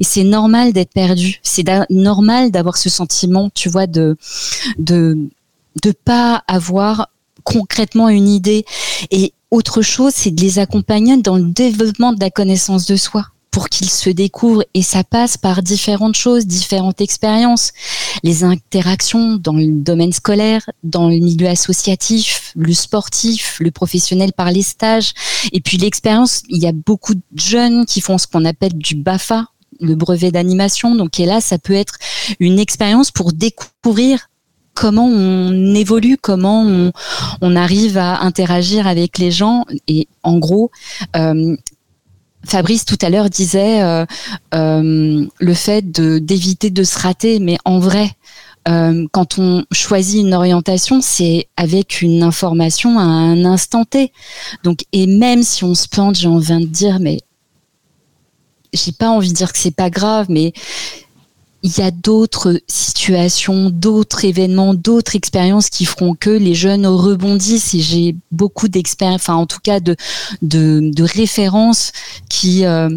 Et 0.00 0.04
c'est 0.04 0.24
normal 0.24 0.72
d'être 0.72 0.92
perdu. 0.92 1.40
C'est 1.42 1.64
normal 1.88 2.50
d'avoir 2.50 2.76
ce 2.76 2.90
sentiment, 2.90 3.50
tu 3.54 3.68
vois, 3.68 3.86
de 3.86 4.16
de 4.78 5.16
de 5.82 5.92
pas 5.92 6.42
avoir 6.46 7.08
concrètement 7.44 8.08
une 8.08 8.28
idée. 8.28 8.64
Et 9.10 9.32
autre 9.50 9.82
chose, 9.82 10.12
c'est 10.14 10.30
de 10.30 10.40
les 10.40 10.58
accompagner 10.58 11.16
dans 11.16 11.36
le 11.36 11.44
développement 11.44 12.12
de 12.12 12.20
la 12.20 12.30
connaissance 12.30 12.86
de 12.86 12.96
soi 12.96 13.31
pour 13.52 13.68
qu'ils 13.68 13.90
se 13.90 14.10
découvrent 14.10 14.64
et 14.74 14.82
ça 14.82 15.04
passe 15.04 15.36
par 15.36 15.62
différentes 15.62 16.16
choses, 16.16 16.46
différentes 16.46 17.00
expériences, 17.00 17.72
les 18.24 18.42
interactions 18.44 19.36
dans 19.36 19.52
le 19.52 19.66
domaine 19.66 20.12
scolaire, 20.12 20.68
dans 20.82 21.08
le 21.08 21.16
milieu 21.18 21.46
associatif, 21.46 22.52
le 22.56 22.72
sportif, 22.72 23.58
le 23.60 23.70
professionnel 23.70 24.32
par 24.32 24.50
les 24.50 24.62
stages. 24.62 25.12
Et 25.52 25.60
puis 25.60 25.76
l'expérience, 25.76 26.42
il 26.48 26.62
y 26.62 26.66
a 26.66 26.72
beaucoup 26.72 27.14
de 27.14 27.20
jeunes 27.36 27.84
qui 27.84 28.00
font 28.00 28.16
ce 28.16 28.26
qu'on 28.26 28.46
appelle 28.46 28.72
du 28.72 28.94
BAFA, 28.94 29.46
le 29.80 29.94
brevet 29.94 30.30
d'animation. 30.30 30.94
Donc 30.94 31.20
et 31.20 31.26
là 31.26 31.42
ça 31.42 31.58
peut 31.58 31.74
être 31.74 31.98
une 32.40 32.58
expérience 32.58 33.10
pour 33.10 33.34
découvrir 33.34 34.30
comment 34.72 35.06
on 35.06 35.74
évolue, 35.74 36.16
comment 36.16 36.90
on, 37.42 37.56
arrive 37.56 37.98
à 37.98 38.22
interagir 38.22 38.86
avec 38.86 39.18
les 39.18 39.30
gens. 39.30 39.66
Et 39.88 40.08
en 40.22 40.38
gros, 40.38 40.70
euh, 41.16 41.54
Fabrice 42.44 42.84
tout 42.84 42.98
à 43.02 43.10
l'heure 43.10 43.30
disait 43.30 43.82
euh, 43.82 44.04
euh, 44.54 45.26
le 45.38 45.54
fait 45.54 45.92
de 45.92 46.18
d'éviter 46.18 46.70
de 46.70 46.82
se 46.82 46.98
rater, 46.98 47.38
mais 47.38 47.56
en 47.64 47.78
vrai, 47.78 48.10
euh, 48.68 49.06
quand 49.12 49.38
on 49.38 49.64
choisit 49.72 50.20
une 50.20 50.34
orientation, 50.34 51.00
c'est 51.00 51.48
avec 51.56 52.02
une 52.02 52.22
information 52.22 52.98
à 52.98 53.02
un 53.02 53.44
instant 53.44 53.84
T. 53.84 54.12
Donc, 54.64 54.80
et 54.92 55.06
même 55.06 55.42
si 55.42 55.64
on 55.64 55.74
se 55.74 55.88
plante, 55.88 56.16
j'ai 56.16 56.28
envie 56.28 56.66
de 56.66 56.66
dire, 56.66 56.98
mais 57.00 57.18
j'ai 58.72 58.92
pas 58.92 59.10
envie 59.10 59.28
de 59.28 59.34
dire 59.34 59.52
que 59.52 59.58
c'est 59.58 59.74
pas 59.74 59.90
grave, 59.90 60.26
mais 60.28 60.52
il 61.62 61.78
y 61.78 61.82
a 61.82 61.90
d'autres 61.90 62.60
situations, 62.66 63.70
d'autres 63.70 64.24
événements, 64.24 64.74
d'autres 64.74 65.14
expériences 65.14 65.70
qui 65.70 65.84
feront 65.84 66.14
que 66.14 66.30
les 66.30 66.54
jeunes 66.54 66.86
rebondissent. 66.86 67.74
Et 67.74 67.80
j'ai 67.80 68.16
beaucoup 68.30 68.68
d'expériences, 68.68 69.22
enfin 69.22 69.34
en 69.34 69.46
tout 69.46 69.60
cas 69.62 69.80
de 69.80 69.96
de, 70.42 70.80
de 70.82 71.04
références 71.04 71.92
qui 72.28 72.64
euh, 72.64 72.88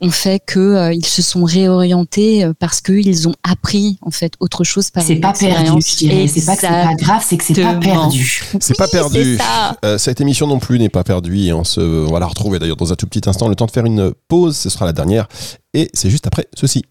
ont 0.00 0.10
fait 0.10 0.40
que 0.44 0.60
euh, 0.60 0.92
ils 0.92 1.06
se 1.06 1.20
sont 1.20 1.42
réorientés 1.42 2.44
euh, 2.44 2.52
parce 2.56 2.80
qu'ils 2.80 3.26
ont 3.28 3.34
appris 3.42 3.98
en 4.02 4.12
fait 4.12 4.34
autre 4.38 4.62
chose 4.62 4.90
par 4.90 5.02
C'est 5.02 5.16
pas 5.16 5.32
perdu, 5.32 5.82
je 5.84 5.96
dirais. 5.96 6.28
C'est 6.28 6.46
pas 6.46 6.54
que 6.54 6.60
c'est 6.60 6.68
pas 6.68 6.94
grave, 6.94 7.24
c'est 7.26 7.36
que 7.36 7.44
c'est 7.44 7.60
pas 7.60 7.74
perdu. 7.74 8.42
C'est 8.60 8.76
pas 8.76 8.88
perdu. 8.88 9.36
Ça. 9.36 9.98
cette 9.98 10.20
émission 10.20 10.46
non 10.46 10.60
plus 10.60 10.78
n'est 10.78 10.88
pas 10.88 11.02
perdue 11.02 11.38
et 11.46 11.52
on 11.52 11.64
se 11.64 11.80
on 11.80 12.12
va 12.12 12.20
la 12.20 12.26
retrouver 12.26 12.60
d'ailleurs 12.60 12.76
dans 12.76 12.92
un 12.92 12.96
tout 12.96 13.06
petit 13.08 13.28
instant. 13.28 13.48
Le 13.48 13.56
temps 13.56 13.66
de 13.66 13.72
faire 13.72 13.86
une 13.86 14.12
pause, 14.28 14.56
ce 14.56 14.70
sera 14.70 14.84
la 14.84 14.92
dernière 14.92 15.26
et 15.74 15.90
c'est 15.92 16.10
juste 16.10 16.28
après 16.28 16.46
ceci. 16.54 16.84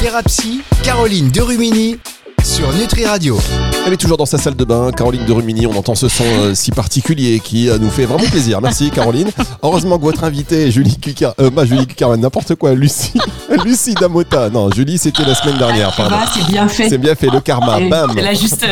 Thérapie, 0.00 0.62
Caroline 0.84 1.28
Derumini 1.30 1.98
sur 2.44 2.72
Nutri 2.72 3.04
Radio. 3.04 3.38
Elle 3.86 3.92
est 3.92 3.96
toujours 3.96 4.16
dans 4.16 4.26
sa 4.26 4.38
salle 4.38 4.54
de 4.54 4.64
bain, 4.64 4.90
Caroline 4.90 5.24
de 5.24 5.32
Rumini. 5.32 5.66
On 5.66 5.76
entend 5.76 5.94
ce 5.94 6.08
son 6.08 6.24
euh, 6.24 6.54
si 6.54 6.70
particulier 6.70 7.40
qui 7.40 7.68
euh, 7.68 7.78
nous 7.78 7.90
fait 7.90 8.04
vraiment 8.04 8.28
plaisir. 8.28 8.60
Merci 8.60 8.90
Caroline. 8.90 9.30
Heureusement 9.62 9.98
que 9.98 10.02
votre 10.02 10.24
invitée, 10.24 10.70
Julie 10.70 10.98
Cucar, 10.98 11.34
euh, 11.40 11.50
pas 11.50 11.64
Julie 11.64 11.86
Cucar, 11.86 12.16
n'importe 12.16 12.54
quoi, 12.54 12.74
Lucie, 12.74 13.18
Lucie 13.64 13.94
Damota. 13.94 14.50
Non, 14.50 14.70
Julie, 14.70 14.98
c'était 14.98 15.24
la 15.24 15.34
semaine 15.34 15.58
dernière. 15.58 15.94
Pardon. 15.96 16.16
c'est 16.34 16.46
bien 16.46 16.68
fait. 16.68 16.88
C'est 16.88 16.98
bien 16.98 17.14
fait, 17.14 17.30
le 17.30 17.40
karma. 17.40 17.80
Bam. 17.80 18.12
C'est 18.14 18.34
juste, 18.34 18.66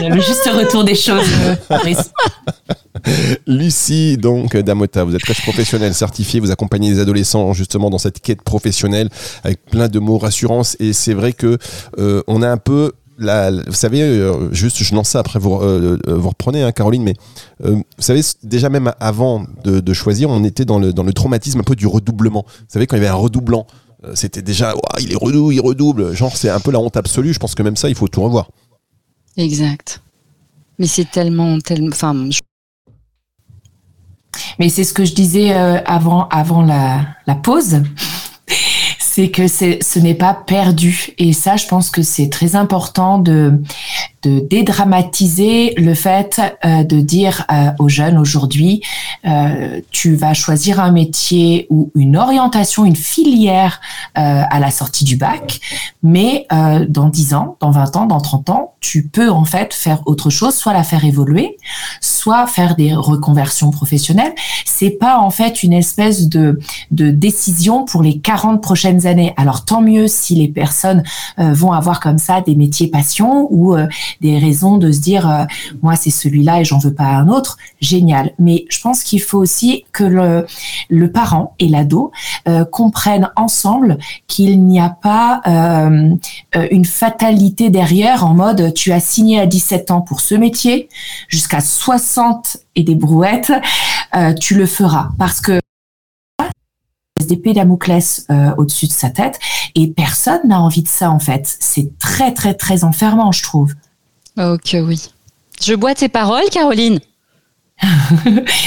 le 0.00 0.20
juste 0.20 0.50
retour 0.52 0.84
des 0.84 0.94
choses, 0.94 1.26
Lucie, 3.46 4.18
donc, 4.18 4.56
Damota, 4.56 5.04
vous 5.04 5.14
êtes 5.14 5.24
coach 5.24 5.40
professionnel 5.42 5.94
certifié, 5.94 6.38
vous 6.40 6.50
accompagnez 6.50 6.90
les 6.90 7.00
adolescents 7.00 7.54
justement 7.54 7.88
dans 7.88 7.98
cette 7.98 8.20
quête 8.20 8.42
professionnelle 8.42 9.08
avec 9.42 9.64
plein 9.64 9.88
de 9.88 9.98
mots 9.98 10.18
rassurance. 10.18 10.76
Et 10.80 10.92
c'est 10.92 11.14
vrai 11.14 11.32
que 11.32 11.58
on 12.26 12.42
a 12.42 12.48
un 12.48 12.58
peu 12.58 12.92
vous 13.20 13.72
savez, 13.72 14.02
euh, 14.02 14.52
juste, 14.52 14.82
je 14.82 14.94
lance 14.94 15.10
ça 15.10 15.20
après 15.20 15.38
vous, 15.38 15.54
euh, 15.54 15.98
euh, 16.08 16.16
vous 16.16 16.30
reprenez, 16.30 16.62
hein, 16.62 16.72
Caroline, 16.72 17.02
mais 17.02 17.14
vous 17.60 17.84
savez, 17.98 18.22
déjà 18.42 18.68
même 18.68 18.92
avant 18.98 19.44
de, 19.64 19.92
choisir, 19.92 20.30
on 20.30 20.42
était 20.44 20.64
dans 20.64 20.78
le, 20.78 20.92
dans 20.92 21.02
le 21.02 21.12
traumatisme 21.12 21.60
un 21.60 21.64
peu 21.64 21.76
du 21.76 21.86
redoublement. 21.86 22.44
Vous 22.46 22.64
savez, 22.68 22.86
quand 22.86 22.96
il 22.96 23.02
y 23.02 23.02
avait 23.02 23.12
un 23.12 23.18
redoublant, 23.18 23.66
c'était 24.14 24.40
déjà, 24.40 24.74
il 24.98 25.12
est 25.12 25.16
redouble, 25.16 25.52
il 25.52 25.60
redouble. 25.60 26.14
Genre, 26.14 26.34
c'est 26.34 26.48
un 26.48 26.60
peu 26.60 26.70
la 26.70 26.78
honte 26.78 26.96
absolue. 26.96 27.34
Je 27.34 27.38
pense 27.38 27.54
que 27.54 27.62
même 27.62 27.76
ça, 27.76 27.90
il 27.90 27.94
faut 27.94 28.08
tout 28.08 28.22
revoir. 28.22 28.48
Exact. 29.36 30.00
Mais 30.78 30.86
c'est 30.86 31.10
tellement, 31.10 31.58
tellement, 31.58 31.90
enfin. 31.92 32.30
Mais 34.58 34.70
c'est 34.70 34.84
ce 34.84 34.94
que 34.94 35.04
je 35.04 35.14
disais 35.14 35.52
avant, 35.52 36.28
avant 36.28 36.62
la, 36.62 37.04
la 37.26 37.34
pause 37.34 37.82
c'est 39.20 39.30
que 39.30 39.48
ce 39.48 39.98
n'est 39.98 40.14
pas 40.14 40.34
perdu. 40.34 41.08
Et 41.18 41.32
ça, 41.32 41.56
je 41.56 41.66
pense 41.66 41.90
que 41.90 42.02
c'est 42.02 42.28
très 42.30 42.56
important 42.56 43.18
de, 43.18 43.60
de 44.22 44.40
dédramatiser 44.40 45.74
le 45.78 45.94
fait 45.94 46.40
euh, 46.64 46.84
de 46.84 47.00
dire 47.00 47.46
euh, 47.50 47.70
aux 47.78 47.88
jeunes 47.88 48.18
aujourd'hui, 48.18 48.82
euh, 49.24 49.80
tu 49.90 50.14
vas 50.14 50.34
choisir 50.34 50.78
un 50.78 50.92
métier 50.92 51.66
ou 51.70 51.90
une 51.94 52.16
orientation, 52.16 52.84
une 52.84 52.96
filière 52.96 53.80
à 54.14 54.60
la 54.60 54.70
sortie 54.70 55.04
du 55.04 55.16
bac, 55.16 55.60
mais 56.02 56.46
dans 56.88 57.08
10 57.08 57.34
ans, 57.34 57.56
dans 57.60 57.70
20 57.70 57.96
ans, 57.96 58.06
dans 58.06 58.20
30 58.20 58.50
ans, 58.50 58.74
tu 58.80 59.06
peux 59.06 59.30
en 59.30 59.44
fait 59.44 59.72
faire 59.72 60.02
autre 60.06 60.30
chose, 60.30 60.54
soit 60.54 60.72
la 60.72 60.82
faire 60.82 61.04
évoluer, 61.04 61.56
soit 62.00 62.46
faire 62.46 62.74
des 62.76 62.94
reconversions 62.94 63.70
professionnelles. 63.70 64.34
C'est 64.64 64.90
pas 64.90 65.18
en 65.18 65.30
fait 65.30 65.62
une 65.62 65.72
espèce 65.72 66.28
de, 66.28 66.58
de 66.90 67.10
décision 67.10 67.84
pour 67.84 68.02
les 68.02 68.18
40 68.18 68.60
prochaines 68.62 69.06
années. 69.06 69.32
Alors 69.36 69.64
tant 69.64 69.80
mieux 69.80 70.08
si 70.08 70.34
les 70.34 70.48
personnes 70.48 71.02
vont 71.38 71.72
avoir 71.72 72.00
comme 72.00 72.18
ça 72.18 72.40
des 72.40 72.56
métiers 72.56 72.88
passion 72.88 73.46
ou 73.50 73.76
des 74.20 74.38
raisons 74.38 74.78
de 74.78 74.92
se 74.92 75.00
dire 75.00 75.28
euh, 75.28 75.44
moi 75.82 75.96
c'est 75.96 76.10
celui-là 76.10 76.60
et 76.60 76.64
j'en 76.64 76.78
veux 76.78 76.94
pas 76.94 77.06
un 77.06 77.28
autre, 77.28 77.56
génial. 77.80 78.32
Mais 78.38 78.64
je 78.68 78.80
pense 78.80 79.02
qu'il 79.02 79.20
faut 79.20 79.38
aussi 79.38 79.84
que 79.92 80.04
le, 80.04 80.46
le 80.88 81.12
parent 81.12 81.54
et 81.58 81.68
l'ado 81.68 82.12
euh, 82.48 82.64
comprennent 82.64 83.30
ensemble 83.36 83.98
qu'il 84.26 84.64
n'y 84.64 84.80
a 84.80 84.90
pas 84.90 85.40
euh, 85.46 86.16
une 86.70 86.84
fatalité 86.84 87.70
derrière 87.70 88.24
en 88.24 88.34
mode 88.34 88.74
tu 88.74 88.92
as 88.92 89.00
signé 89.00 89.40
à 89.40 89.46
17 89.46 89.90
ans 89.90 90.00
pour 90.00 90.20
ce 90.20 90.34
métier 90.34 90.88
jusqu'à 91.28 91.60
60 91.60 92.58
et 92.76 92.82
des 92.82 92.94
brouettes, 92.94 93.52
tu 94.40 94.54
le 94.54 94.66
feras 94.66 95.10
parce 95.18 95.40
que 95.40 95.60
d'épée 97.26 97.52
Damoclès 97.52 98.26
euh, 98.30 98.52
au-dessus 98.56 98.86
de 98.86 98.92
sa 98.92 99.10
tête 99.10 99.38
et 99.74 99.88
personne 99.88 100.40
n'a 100.46 100.60
envie 100.60 100.82
de 100.82 100.88
ça 100.88 101.10
en 101.10 101.18
fait. 101.18 101.56
C'est 101.60 101.98
très 101.98 102.34
très 102.34 102.54
très 102.54 102.84
enfermant, 102.84 103.32
je 103.32 103.42
trouve. 103.42 103.74
Ok, 104.38 104.76
oui. 104.82 105.10
Je 105.62 105.74
bois 105.74 105.94
tes 105.94 106.08
paroles, 106.08 106.48
Caroline. 106.50 107.00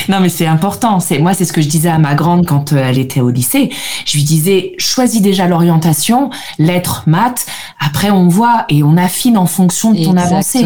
non 0.09 0.19
mais 0.21 0.29
c'est 0.29 0.47
important. 0.47 0.99
C'est 0.99 1.19
moi 1.19 1.35
c'est 1.35 1.45
ce 1.45 1.53
que 1.53 1.61
je 1.61 1.67
disais 1.67 1.89
à 1.89 1.99
ma 1.99 2.15
grande 2.15 2.47
quand 2.47 2.73
euh, 2.73 2.83
elle 2.83 2.97
était 2.97 3.21
au 3.21 3.29
lycée. 3.29 3.69
Je 4.05 4.17
lui 4.17 4.23
disais 4.23 4.73
choisis 4.79 5.21
déjà 5.21 5.47
l'orientation, 5.47 6.31
lettres, 6.57 7.03
maths. 7.05 7.45
Après 7.79 8.09
on 8.09 8.27
voit 8.27 8.65
et 8.69 8.81
on 8.81 8.97
affine 8.97 9.37
en 9.37 9.45
fonction 9.45 9.93
de 9.93 10.03
ton 10.03 10.17
avancée. 10.17 10.65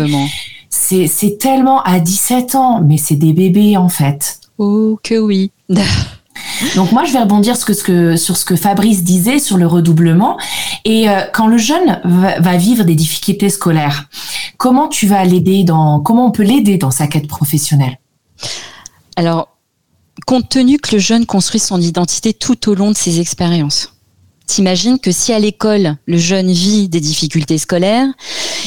C'est 0.70 1.08
c'est 1.08 1.38
tellement 1.38 1.82
à 1.84 2.00
17 2.00 2.56
ans, 2.56 2.82
mais 2.82 2.98
c'est 2.98 3.16
des 3.16 3.34
bébés 3.34 3.75
en 3.75 3.89
fait. 3.89 4.39
Oh 4.58 4.98
que 5.04 5.18
oui. 5.18 5.51
Donc 6.75 6.91
moi, 6.91 7.06
je 7.06 7.13
vais 7.13 7.20
rebondir 7.20 7.56
sur 7.56 7.75
ce 7.75 8.46
que, 8.46 8.56
Fabrice 8.56 9.03
disait 9.03 9.39
sur 9.39 9.58
le 9.58 9.67
redoublement. 9.67 10.38
Et 10.86 11.10
euh, 11.10 11.22
quand 11.34 11.48
le 11.48 11.58
jeune 11.58 12.01
va, 12.03 12.58
vivre 12.58 12.84
des 12.84 12.96
difficultés 12.96 13.50
scolaires, 13.50 14.10
comment 14.58 14.88
tu 14.88 15.08
vas 15.08 15.24
l'aider 15.24 15.63
dans, 15.63 16.00
comment 16.00 16.27
on 16.27 16.32
peut 16.32 16.44
l'aider 16.44 16.77
dans 16.77 16.91
sa 16.91 17.08
quête 17.08 17.27
professionnelle? 17.27 18.00
Alors, 19.15 19.58
compte 20.25 20.50
tenu 20.50 20.77
que 20.77 20.96
le 20.96 21.00
jeune 21.00 21.25
construit 21.25 21.60
son 21.60 21.79
identité 21.79 22.34
tout 22.34 22.70
au 22.70 22.75
long 22.75 22.91
de 22.91 22.98
ses 22.98 23.20
expériences. 23.20 23.94
T'imagines 24.46 24.98
que 24.98 25.12
si 25.12 25.34
à 25.34 25.39
l'école, 25.39 25.98
le 26.06 26.17
jeune 26.17 26.51
vit 26.51 26.88
des 26.88 27.01
difficultés 27.01 27.58
scolaires, 27.58 28.08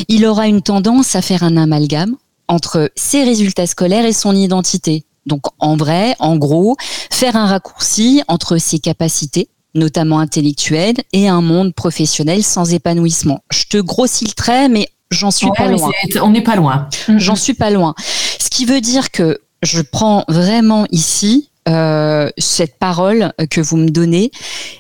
il 0.08 0.26
aura 0.26 0.46
une 0.46 0.60
tendance 0.60 1.16
à 1.16 1.22
faire 1.22 1.42
un 1.42 1.56
amalgame 1.56 2.16
entre 2.48 2.90
ses 2.96 3.24
résultats 3.24 3.66
scolaires 3.66 4.04
et 4.04 4.12
son 4.12 4.34
identité. 4.34 5.04
Donc 5.26 5.42
en 5.58 5.76
vrai, 5.76 6.14
en 6.18 6.36
gros, 6.36 6.76
faire 7.10 7.36
un 7.36 7.46
raccourci 7.46 8.22
entre 8.28 8.58
ses 8.58 8.78
capacités, 8.78 9.48
notamment 9.74 10.18
intellectuelles, 10.18 10.96
et 11.12 11.28
un 11.28 11.40
monde 11.40 11.74
professionnel 11.74 12.42
sans 12.42 12.72
épanouissement. 12.72 13.40
Je 13.50 13.64
te 13.64 13.76
grossis 13.78 14.26
le 14.26 14.32
trait, 14.32 14.68
mais 14.68 14.88
j'en 15.10 15.30
suis 15.30 15.50
pas 15.56 15.68
loin. 15.68 15.90
on 16.22 16.30
n'est 16.30 16.42
pas 16.42 16.56
loin. 16.56 16.88
J'en 17.16 17.36
suis 17.36 17.54
pas 17.54 17.70
loin. 17.70 17.94
Ce 18.38 18.48
qui 18.48 18.64
veut 18.64 18.80
dire 18.80 19.10
que 19.10 19.40
je 19.62 19.82
prends 19.82 20.24
vraiment 20.28 20.86
ici 20.90 21.50
euh, 21.68 22.30
cette 22.38 22.78
parole 22.78 23.32
que 23.50 23.60
vous 23.60 23.76
me 23.76 23.90
donnez, 23.90 24.30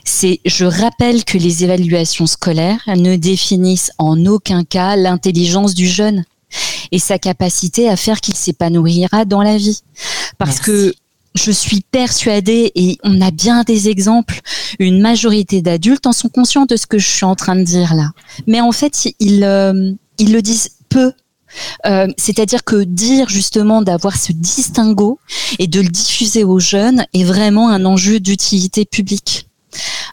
c'est 0.04 0.40
je 0.46 0.64
rappelle 0.64 1.24
que 1.24 1.36
les 1.36 1.62
évaluations 1.62 2.26
scolaires 2.26 2.82
ne 2.88 3.16
définissent 3.16 3.92
en 3.98 4.24
aucun 4.24 4.64
cas 4.64 4.96
l'intelligence 4.96 5.74
du 5.74 5.86
jeune 5.86 6.24
et 6.92 6.98
sa 6.98 7.18
capacité 7.18 7.88
à 7.88 7.96
faire 7.96 8.20
qu'il 8.20 8.34
s'épanouira 8.34 9.24
dans 9.24 9.42
la 9.42 9.56
vie. 9.56 9.82
Parce 10.38 10.60
que 10.60 10.94
je 11.34 11.50
suis 11.50 11.80
persuadée, 11.80 12.72
et 12.74 12.98
on 13.04 13.20
a 13.20 13.30
bien 13.30 13.62
des 13.62 13.88
exemples, 13.88 14.40
une 14.78 15.00
majorité 15.00 15.62
d'adultes 15.62 16.06
en 16.06 16.12
sont 16.12 16.28
conscients 16.28 16.66
de 16.66 16.76
ce 16.76 16.86
que 16.86 16.98
je 16.98 17.08
suis 17.08 17.24
en 17.24 17.36
train 17.36 17.56
de 17.56 17.62
dire 17.62 17.94
là. 17.94 18.10
Mais 18.46 18.60
en 18.60 18.72
fait, 18.72 19.08
ils, 19.20 19.44
euh, 19.44 19.92
ils 20.18 20.32
le 20.32 20.42
disent 20.42 20.70
peu. 20.88 21.12
Euh, 21.84 22.06
c'est-à-dire 22.16 22.62
que 22.62 22.84
dire 22.84 23.28
justement 23.28 23.82
d'avoir 23.82 24.16
ce 24.16 24.32
distinguo 24.32 25.18
et 25.58 25.66
de 25.66 25.80
le 25.80 25.88
diffuser 25.88 26.44
aux 26.44 26.60
jeunes 26.60 27.04
est 27.12 27.24
vraiment 27.24 27.70
un 27.70 27.84
enjeu 27.84 28.20
d'utilité 28.20 28.84
publique. 28.84 29.48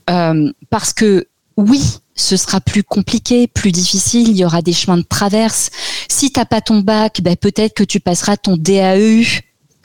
Euh, 0.10 0.52
parce 0.70 0.94
que 0.94 1.28
oui, 1.58 1.82
ce 2.18 2.36
sera 2.36 2.60
plus 2.60 2.84
compliqué, 2.84 3.48
plus 3.48 3.72
difficile, 3.72 4.30
il 4.30 4.38
y 4.38 4.44
aura 4.44 4.62
des 4.62 4.74
chemins 4.74 4.98
de 4.98 5.06
traverse. 5.08 5.70
Si 6.10 6.32
t'as 6.32 6.46
pas 6.46 6.62
ton 6.62 6.80
bac, 6.80 7.22
ben 7.22 7.36
peut-être 7.36 7.74
que 7.74 7.84
tu 7.84 8.00
passeras 8.00 8.36
ton 8.36 8.58
DAEU 8.58 9.24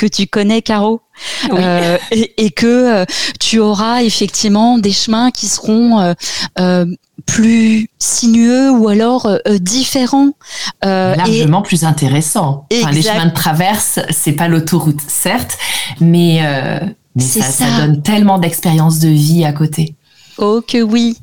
que 0.02 0.06
tu 0.06 0.26
connais, 0.26 0.62
Caro, 0.62 1.00
euh, 1.52 1.96
et, 2.10 2.50
que 2.50 2.66
euh, 2.66 3.04
tu 3.38 3.60
auras 3.60 4.02
effectivement 4.02 4.78
des 4.78 4.90
chemins 4.90 5.30
qui 5.30 5.46
seront 5.46 6.14
euh, 6.58 6.86
plus 7.24 7.88
sinueux 8.00 8.70
ou 8.72 8.88
alors 8.88 9.30
différents. 9.60 10.32
Largement 10.82 11.62
plus 11.62 11.84
intéressants. 11.84 12.66
les 12.70 13.02
chemins 13.02 13.26
de 13.26 13.34
traverse, 13.34 14.00
c'est 14.10 14.32
pas 14.32 14.48
l'autoroute, 14.48 15.00
certes, 15.06 15.56
mais, 16.00 16.40
mais 17.14 17.22
ça, 17.22 17.42
ça. 17.42 17.66
ça 17.66 17.86
donne 17.86 18.02
tellement 18.02 18.38
d'expériences 18.38 18.98
de 18.98 19.08
vie 19.08 19.45
à 19.45 19.52
côté. 19.52 19.95
Oh 20.38 20.62
que 20.66 20.82
oui, 20.82 21.16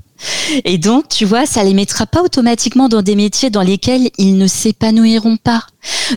et 0.66 0.78
donc, 0.78 1.08
tu 1.10 1.26
vois, 1.26 1.46
ça 1.46 1.64
les 1.64 1.74
mettra 1.74 2.06
pas 2.06 2.22
automatiquement 2.22 2.90
dans 2.90 3.02
des 3.02 3.16
métiers 3.16 3.50
dans 3.50 3.62
lesquels 3.62 4.10
ils 4.18 4.38
ne 4.38 4.48
s'épanouiront 4.48 5.38
pas. 5.38 5.66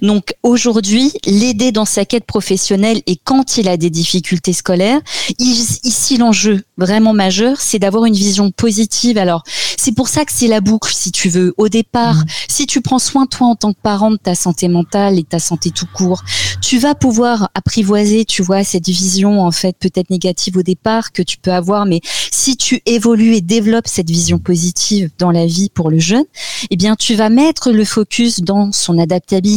Donc 0.01 0.35
aujourd'hui, 0.43 1.13
l'aider 1.27 1.73
dans 1.73 1.85
sa 1.85 2.05
quête 2.05 2.25
professionnelle 2.25 3.03
et 3.07 3.17
quand 3.17 3.57
il 3.57 3.69
a 3.69 3.77
des 3.77 3.91
difficultés 3.91 4.53
scolaires, 4.53 5.01
ici 5.39 6.17
l'enjeu 6.17 6.63
vraiment 6.79 7.13
majeur, 7.13 7.61
c'est 7.61 7.79
d'avoir 7.79 8.05
une 8.05 8.15
vision 8.15 8.51
positive. 8.51 9.19
Alors 9.19 9.43
c'est 9.77 9.93
pour 9.93 10.09
ça 10.09 10.25
que 10.25 10.33
c'est 10.33 10.47
la 10.47 10.61
boucle, 10.61 10.93
si 10.95 11.11
tu 11.11 11.29
veux. 11.29 11.55
Au 11.57 11.69
départ, 11.69 12.15
mmh. 12.15 12.27
si 12.49 12.67
tu 12.67 12.81
prends 12.81 12.99
soin 12.99 13.27
toi 13.27 13.49
en 13.49 13.57
tant 13.57 13.73
que 13.73 13.81
parent 13.83 14.11
de 14.11 14.17
ta 14.17 14.35
santé 14.35 14.69
mentale 14.69 15.19
et 15.19 15.25
ta 15.25 15.39
santé 15.39 15.71
tout 15.71 15.89
court, 15.93 16.23
tu 16.61 16.79
vas 16.79 16.95
pouvoir 16.95 17.51
apprivoiser, 17.55 18.25
tu 18.25 18.43
vois, 18.43 18.65
cette 18.65 18.87
vision 18.87 19.43
en 19.43 19.51
fait 19.51 19.77
peut-être 19.79 20.11
négative 20.11 20.57
au 20.57 20.63
départ 20.63 21.13
que 21.13 21.23
tu 21.23 21.37
peux 21.37 21.53
avoir, 21.53 21.85
mais 21.85 22.01
si 22.31 22.57
tu 22.57 22.81
évolues 22.87 23.35
et 23.35 23.41
développes 23.41 23.89
cette 23.89 24.09
vision 24.09 24.39
positive 24.39 25.11
dans 25.19 25.31
la 25.31 25.47
vie 25.47 25.69
pour 25.69 25.91
le 25.91 25.99
jeune, 25.99 26.25
eh 26.71 26.77
bien 26.77 26.97
tu 26.97 27.15
vas 27.15 27.29
mettre 27.29 27.73
le 27.73 27.85
focus 27.85 28.41
dans 28.41 28.73
son 28.73 28.99
adaptabilité, 28.99 29.52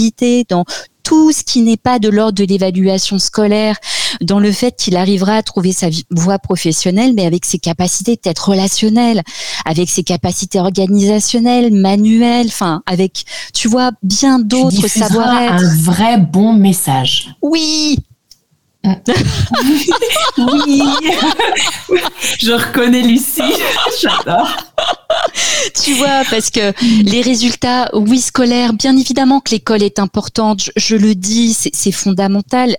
dans 0.50 0.66
tout 1.04 1.32
ce 1.32 1.44
qui 1.44 1.62
n'est 1.62 1.78
pas 1.78 2.00
de 2.00 2.10
l'ordre 2.10 2.34
de 2.34 2.44
l'évaluation 2.44 3.20
scolaire, 3.20 3.78
dans 4.22 4.40
le 4.40 4.52
fait 4.52 4.76
qu'il 4.76 4.98
arrivera 4.98 5.36
à 5.36 5.44
trouver 5.44 5.72
sa 5.72 5.88
voie 6.10 6.40
professionnelle, 6.40 7.14
mais 7.16 7.26
avec 7.26 7.46
ses 7.46 7.60
capacités 7.60 8.18
peut-être 8.18 8.50
relationnelles, 8.50 9.22
avec 9.66 9.90
ses 9.90 10.04
capacités 10.04 10.60
organisationnelles, 10.60 11.72
manuelles, 11.72 12.48
enfin, 12.48 12.82
avec, 12.88 13.26
tu 13.54 13.68
vois, 13.68 13.92
bien 14.02 14.40
d'autres 14.40 14.88
savoir-être. 14.88 15.64
Un 15.64 15.76
vrai 15.78 16.18
bon 16.18 16.54
message. 16.54 17.36
Oui, 17.44 18.00
oui, 20.38 20.84
je 22.40 22.52
reconnais 22.52 23.02
Lucie, 23.02 23.42
j'adore. 24.02 24.50
Tu 25.82 25.94
vois, 25.94 26.24
parce 26.30 26.50
que 26.50 26.74
les 27.04 27.22
résultats, 27.22 27.90
oui, 27.94 28.20
scolaires, 28.20 28.74
bien 28.74 28.96
évidemment 28.98 29.40
que 29.40 29.52
l'école 29.52 29.84
est 29.84 30.00
importante, 30.00 30.70
je, 30.76 30.96
le 30.96 31.16
dis, 31.16 31.54
c'est 31.54 31.92
fondamental. 31.92 32.78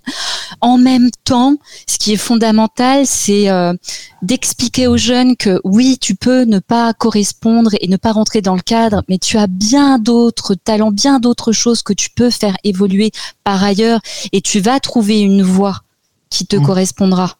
En 0.60 0.78
même 0.78 1.10
temps, 1.24 1.56
ce 1.88 1.98
qui 1.98 2.12
est 2.12 2.18
fondamental, 2.18 3.06
c'est 3.06 3.48
euh, 3.50 3.74
d'expliquer 4.22 4.86
aux 4.86 4.96
jeunes 4.96 5.36
que 5.36 5.60
oui, 5.64 5.98
tu 6.00 6.14
peux 6.14 6.42
ne 6.44 6.58
pas 6.58 6.92
correspondre 6.94 7.70
et 7.80 7.88
ne 7.88 7.96
pas 7.96 8.12
rentrer 8.12 8.42
dans 8.42 8.54
le 8.54 8.62
cadre, 8.62 9.02
mais 9.08 9.18
tu 9.18 9.38
as 9.38 9.46
bien 9.46 9.98
d'autres 9.98 10.54
talents, 10.54 10.92
bien 10.92 11.20
d'autres 11.20 11.52
choses 11.52 11.82
que 11.82 11.92
tu 11.92 12.10
peux 12.10 12.30
faire 12.30 12.56
évoluer 12.64 13.10
par 13.44 13.62
ailleurs 13.62 14.00
et 14.32 14.40
tu 14.40 14.60
vas 14.60 14.80
trouver 14.80 15.20
une 15.20 15.42
voie 15.42 15.82
qui 16.30 16.46
te 16.46 16.56
mm. 16.56 16.62
correspondra. 16.62 17.36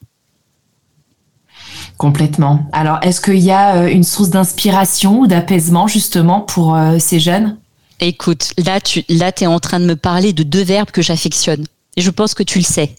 Complètement. 1.97 2.69
Alors, 2.73 2.99
est-ce 3.03 3.21
qu'il 3.21 3.39
y 3.39 3.51
a 3.51 3.77
euh, 3.77 3.89
une 3.89 4.05
source 4.05 4.31
d'inspiration 4.31 5.21
ou 5.21 5.27
d'apaisement 5.27 5.87
justement 5.87 6.41
pour 6.41 6.75
euh, 6.75 6.99
ces 6.99 7.21
jeunes? 7.21 7.57
Écoute, 8.01 8.53
là, 8.59 8.81
tu 8.81 9.05
là, 9.09 9.33
es 9.41 9.47
en 9.47 9.61
train 9.61 9.81
de 9.81 9.87
me 9.87 9.97
parler 9.97 10.33
de 10.33 10.43
deux 10.43 10.63
verbes 10.63 10.91
que 10.91 11.01
j'affectionne. 11.01 11.65
Et 11.97 12.03
je 12.03 12.11
pense 12.11 12.35
que 12.35 12.43
tu 12.43 12.59
le 12.59 12.65
sais. 12.65 12.95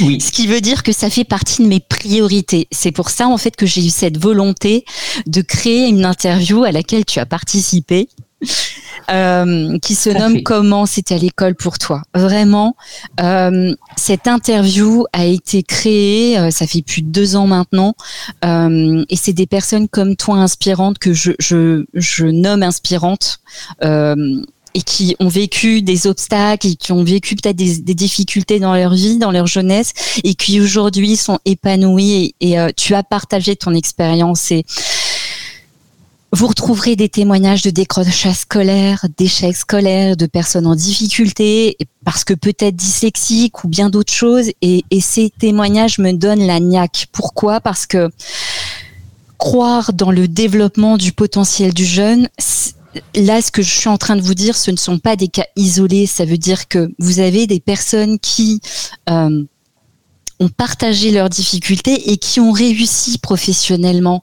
Oui. 0.00 0.20
Ce 0.20 0.30
qui 0.30 0.46
veut 0.46 0.60
dire 0.60 0.84
que 0.84 0.92
ça 0.92 1.10
fait 1.10 1.24
partie 1.24 1.64
de 1.64 1.68
mes 1.68 1.80
priorités. 1.80 2.68
C'est 2.70 2.92
pour 2.92 3.10
ça, 3.10 3.26
en 3.26 3.36
fait, 3.36 3.56
que 3.56 3.66
j'ai 3.66 3.84
eu 3.84 3.90
cette 3.90 4.16
volonté 4.16 4.84
de 5.26 5.42
créer 5.42 5.88
une 5.88 6.04
interview 6.04 6.62
à 6.62 6.70
laquelle 6.70 7.04
tu 7.04 7.18
as 7.18 7.26
participé 7.26 8.08
euh, 9.10 9.78
qui 9.78 9.94
se 9.94 10.10
nomme 10.10 10.42
Comment 10.42 10.86
c'était 10.86 11.14
à 11.14 11.18
l'école 11.18 11.54
pour 11.54 11.78
toi. 11.78 12.02
Vraiment, 12.14 12.76
euh, 13.20 13.74
cette 13.96 14.28
interview 14.28 15.04
a 15.12 15.24
été 15.24 15.62
créée, 15.62 16.38
euh, 16.38 16.50
ça 16.50 16.66
fait 16.66 16.82
plus 16.82 17.02
de 17.02 17.08
deux 17.08 17.36
ans 17.36 17.46
maintenant, 17.46 17.94
euh, 18.44 19.04
et 19.08 19.16
c'est 19.16 19.32
des 19.32 19.46
personnes 19.46 19.88
comme 19.88 20.16
toi 20.16 20.36
inspirantes 20.36 20.98
que 20.98 21.12
je, 21.12 21.32
je, 21.38 21.84
je 21.94 22.26
nomme 22.26 22.62
inspirantes. 22.62 23.40
Euh, 23.82 24.40
et 24.74 24.82
qui 24.82 25.16
ont 25.18 25.28
vécu 25.28 25.80
des 25.80 26.06
obstacles 26.06 26.66
et 26.66 26.76
qui 26.76 26.92
ont 26.92 27.02
vécu 27.02 27.34
peut-être 27.34 27.56
des, 27.56 27.78
des, 27.78 27.94
difficultés 27.94 28.60
dans 28.60 28.74
leur 28.74 28.92
vie, 28.92 29.16
dans 29.16 29.30
leur 29.30 29.46
jeunesse, 29.46 29.92
et 30.22 30.34
qui 30.34 30.60
aujourd'hui 30.60 31.16
sont 31.16 31.38
épanouis. 31.46 32.34
Et, 32.40 32.52
et 32.52 32.72
tu 32.76 32.94
as 32.94 33.02
partagé 33.02 33.56
ton 33.56 33.72
expérience 33.72 34.52
et 34.52 34.66
vous 36.32 36.46
retrouverez 36.46 36.94
des 36.94 37.08
témoignages 37.08 37.62
de 37.62 37.70
décrochage 37.70 38.34
scolaire, 38.34 39.06
d'échecs 39.16 39.56
scolaires, 39.56 40.16
de 40.16 40.26
personnes 40.26 40.66
en 40.66 40.74
difficulté, 40.74 41.78
parce 42.04 42.24
que 42.24 42.34
peut-être 42.34 42.76
dyslexiques 42.76 43.64
ou 43.64 43.68
bien 43.68 43.88
d'autres 43.88 44.12
choses. 44.12 44.50
Et, 44.60 44.84
ces 45.00 45.30
témoignages 45.30 45.98
me 45.98 46.12
donnent 46.12 46.46
la 46.46 46.60
niaque. 46.60 47.06
Pourquoi? 47.12 47.60
Parce 47.60 47.86
que 47.86 48.10
croire 49.38 49.92
dans 49.92 50.10
le 50.10 50.28
développement 50.28 50.98
du 50.98 51.12
potentiel 51.12 51.72
du 51.72 51.84
jeune, 51.84 52.28
là, 53.14 53.40
ce 53.40 53.50
que 53.50 53.62
je 53.62 53.70
suis 53.70 53.88
en 53.88 53.96
train 53.96 54.16
de 54.16 54.20
vous 54.22 54.34
dire, 54.34 54.56
ce 54.56 54.70
ne 54.70 54.76
sont 54.76 54.98
pas 54.98 55.16
des 55.16 55.28
cas 55.28 55.46
isolés. 55.56 56.06
Ça 56.06 56.26
veut 56.26 56.38
dire 56.38 56.68
que 56.68 56.90
vous 56.98 57.20
avez 57.20 57.46
des 57.46 57.60
personnes 57.60 58.18
qui... 58.18 58.60
Euh, 59.08 59.44
ont 60.40 60.48
partagé 60.48 61.10
leurs 61.10 61.28
difficultés 61.28 62.10
et 62.10 62.16
qui 62.16 62.40
ont 62.40 62.52
réussi 62.52 63.18
professionnellement. 63.18 64.22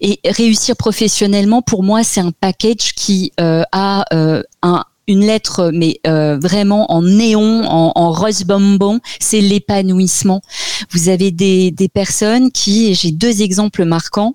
Et 0.00 0.20
réussir 0.24 0.76
professionnellement, 0.76 1.62
pour 1.62 1.82
moi, 1.82 2.04
c'est 2.04 2.20
un 2.20 2.32
package 2.32 2.94
qui 2.94 3.32
euh, 3.40 3.62
a 3.72 4.04
euh, 4.12 4.42
un 4.62 4.84
une 5.08 5.24
lettre, 5.24 5.70
mais 5.72 6.00
euh, 6.06 6.36
vraiment 6.36 6.90
en 6.90 7.02
néon, 7.02 7.64
en, 7.64 7.92
en 7.94 8.12
rose 8.12 8.42
bonbon, 8.42 8.98
c'est 9.20 9.40
l'épanouissement. 9.40 10.42
Vous 10.90 11.08
avez 11.08 11.30
des, 11.30 11.70
des 11.70 11.88
personnes 11.88 12.50
qui, 12.50 12.92
j'ai 12.94 13.12
deux 13.12 13.42
exemples 13.42 13.84
marquants, 13.84 14.34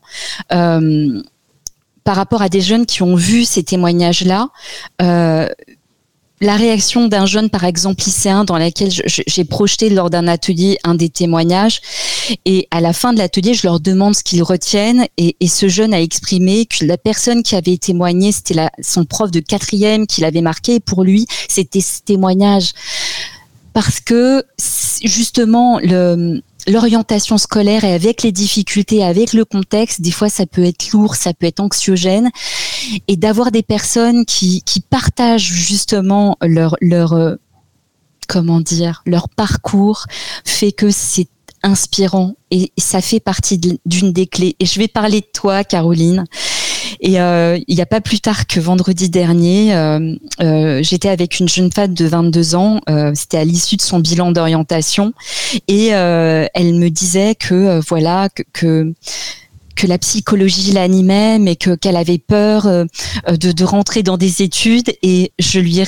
euh, 0.54 1.22
par 2.04 2.16
rapport 2.16 2.42
à 2.42 2.50
des 2.50 2.62
jeunes 2.62 2.86
qui 2.86 3.04
ont 3.04 3.16
vu 3.16 3.44
ces 3.44 3.64
témoignages-là, 3.64 4.48
euh, 5.02 5.50
la 6.42 6.56
réaction 6.56 7.08
d'un 7.08 7.28
jeune, 7.28 7.52
par 7.52 7.64
exemple 7.64 8.04
lycéen, 8.04 8.44
dans 8.44 8.58
laquelle 8.58 8.90
j'ai 8.92 9.46
projeté 9.46 9.90
lors 9.92 10.10
d'un 10.10 10.28
atelier 10.28 10.80
un 10.84 10.96
des 10.96 11.10
témoignages, 11.10 11.82
et 12.46 12.68
à 12.72 12.82
la 12.82 12.94
fin 12.94 13.14
de 13.14 13.20
l'atelier, 13.20 13.54
je 13.54 13.68
leur 13.68 13.80
demande 13.80 14.16
ce 14.16 14.24
qu'ils 14.24 14.42
retiennent, 14.42 15.06
et, 15.18 15.36
ce 15.48 15.70
jeune 15.70 15.94
a 15.94 16.02
exprimé 16.02 16.66
que 16.66 16.84
la 16.86 16.98
personne 16.98 17.44
qui 17.44 17.56
avait 17.56 17.78
témoigné, 17.78 18.32
c'était 18.32 18.68
son 18.82 19.06
prof 19.06 19.30
de 19.30 19.40
quatrième 19.40 20.08
qui 20.08 20.22
l'avait 20.22 20.42
marqué, 20.42 20.76
et 20.76 20.80
pour 20.80 21.04
lui, 21.04 21.28
c'était 21.48 21.82
ce 21.82 22.02
témoignage. 22.02 22.72
Parce 23.74 24.00
que 24.00 24.44
justement, 25.04 25.80
l'orientation 26.68 27.38
scolaire 27.38 27.84
et 27.84 27.94
avec 27.94 28.24
les 28.24 28.32
difficultés, 28.32 29.04
avec 29.04 29.34
le 29.34 29.46
contexte, 29.46 30.02
des 30.02 30.12
fois 30.12 30.30
ça 30.30 30.46
peut 30.46 30.64
être 30.64 30.92
lourd, 30.92 31.16
ça 31.16 31.34
peut 31.34 31.46
être 31.46 31.60
anxiogène, 31.60 32.32
et 33.08 33.18
d'avoir 33.18 33.52
des 33.52 33.64
personnes 33.64 34.26
qui, 34.26 34.64
partagent 34.90 35.44
justement 35.44 36.38
leur 36.42 36.76
leur 36.82 37.14
euh, 37.14 37.36
comment 38.28 38.60
dire 38.60 39.04
leur 39.06 39.30
parcours 39.30 40.06
fait 40.44 40.72
que 40.72 40.90
c'est 40.90 41.28
inspirant 41.64 42.36
et 42.50 42.72
ça 42.78 43.02
fait 43.02 43.20
partie 43.20 43.60
d'une 43.86 44.12
des 44.12 44.26
clés. 44.26 44.56
Et 44.60 44.66
je 44.66 44.80
vais 44.80 44.88
parler 44.88 45.22
de 45.22 45.28
toi, 45.32 45.64
Caroline. 45.64 46.26
Et 47.00 47.22
euh, 47.22 47.60
il 47.68 47.76
n'y 47.76 47.82
a 47.82 47.86
pas 47.86 48.02
plus 48.02 48.20
tard 48.20 48.48
que 48.48 48.60
vendredi 48.60 49.10
dernier, 49.10 49.76
euh, 49.76 50.82
j'étais 50.82 51.10
avec 51.10 51.40
une 51.40 51.48
jeune 51.48 51.72
femme 51.72 51.94
de 51.94 52.06
22 52.06 52.56
ans. 52.56 52.82
C'était 53.14 53.38
à 53.38 53.46
l'issue 53.46 53.78
de 53.78 53.82
son 53.82 54.00
bilan 54.00 54.32
d'orientation, 54.32 55.14
et 55.68 55.88
elle 55.88 56.74
me 56.74 56.90
disait 56.90 57.36
que 57.36 57.80
voilà 57.88 58.30
que 58.54 58.94
que 59.76 59.88
la 59.88 59.98
psychologie 59.98 60.72
l'animait, 60.72 61.40
mais 61.40 61.56
que 61.56 61.76
qu'elle 61.76 61.96
avait 61.96 62.18
peur 62.18 62.66
euh, 62.66 62.86
de, 63.28 63.52
de, 63.52 63.64
rentrer 63.64 64.04
dans 64.04 64.18
des 64.18 64.42
études. 64.42 64.94
Et 65.02 65.32
je 65.40 65.60
lui 65.60 65.80
ai 65.80 65.86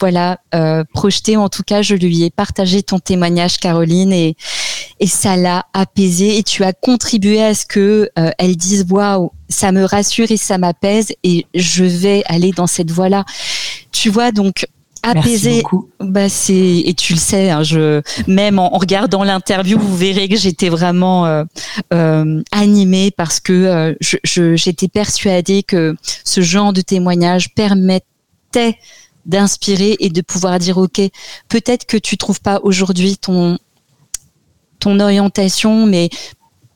voilà 0.00 0.38
euh, 0.54 0.84
projeté, 0.92 1.36
en 1.36 1.48
tout 1.48 1.62
cas, 1.62 1.82
je 1.82 1.94
lui 1.94 2.24
ai 2.24 2.30
partagé 2.30 2.82
ton 2.82 2.98
témoignage, 2.98 3.58
Caroline, 3.58 4.12
et 4.12 4.36
et 5.00 5.06
ça 5.06 5.36
l'a 5.36 5.66
apaisée. 5.72 6.38
Et 6.38 6.42
tu 6.42 6.64
as 6.64 6.72
contribué 6.72 7.42
à 7.42 7.54
ce 7.54 7.66
que 7.66 8.10
euh, 8.18 8.30
elle 8.38 8.56
dise 8.56 8.86
waouh, 8.88 9.30
ça 9.48 9.72
me 9.72 9.84
rassure 9.84 10.30
et 10.30 10.36
ça 10.36 10.58
m'apaise, 10.58 11.12
et 11.22 11.46
je 11.54 11.84
vais 11.84 12.22
aller 12.26 12.52
dans 12.52 12.66
cette 12.66 12.90
voie-là. 12.90 13.24
Tu 13.92 14.10
vois, 14.10 14.32
donc 14.32 14.66
apaisé. 15.02 15.62
Bah 16.00 16.28
c'est 16.28 16.54
et 16.54 16.94
tu 16.94 17.14
le 17.14 17.18
sais, 17.18 17.50
hein, 17.50 17.62
je 17.62 18.02
même 18.26 18.58
en, 18.58 18.74
en 18.74 18.78
regardant 18.78 19.24
l'interview, 19.24 19.78
vous 19.78 19.96
verrez 19.96 20.28
que 20.28 20.36
j'étais 20.36 20.68
vraiment 20.68 21.26
euh, 21.26 21.44
euh, 21.92 22.42
animée 22.52 23.10
parce 23.10 23.40
que 23.40 23.52
euh, 23.52 23.94
je, 24.00 24.56
j'étais 24.56 24.88
persuadée 24.88 25.62
que 25.62 25.96
ce 26.24 26.40
genre 26.40 26.72
de 26.72 26.80
témoignage 26.80 27.54
permettait 27.54 28.78
d'inspirer 29.26 29.96
et 30.00 30.08
de 30.08 30.20
pouvoir 30.22 30.58
dire 30.58 30.78
ok, 30.78 31.00
peut-être 31.48 31.84
que 31.86 31.96
tu 31.96 32.16
trouves 32.16 32.40
pas 32.40 32.60
aujourd'hui 32.62 33.16
ton 33.16 33.58
ton 34.78 35.00
orientation, 35.00 35.86
mais 35.86 36.08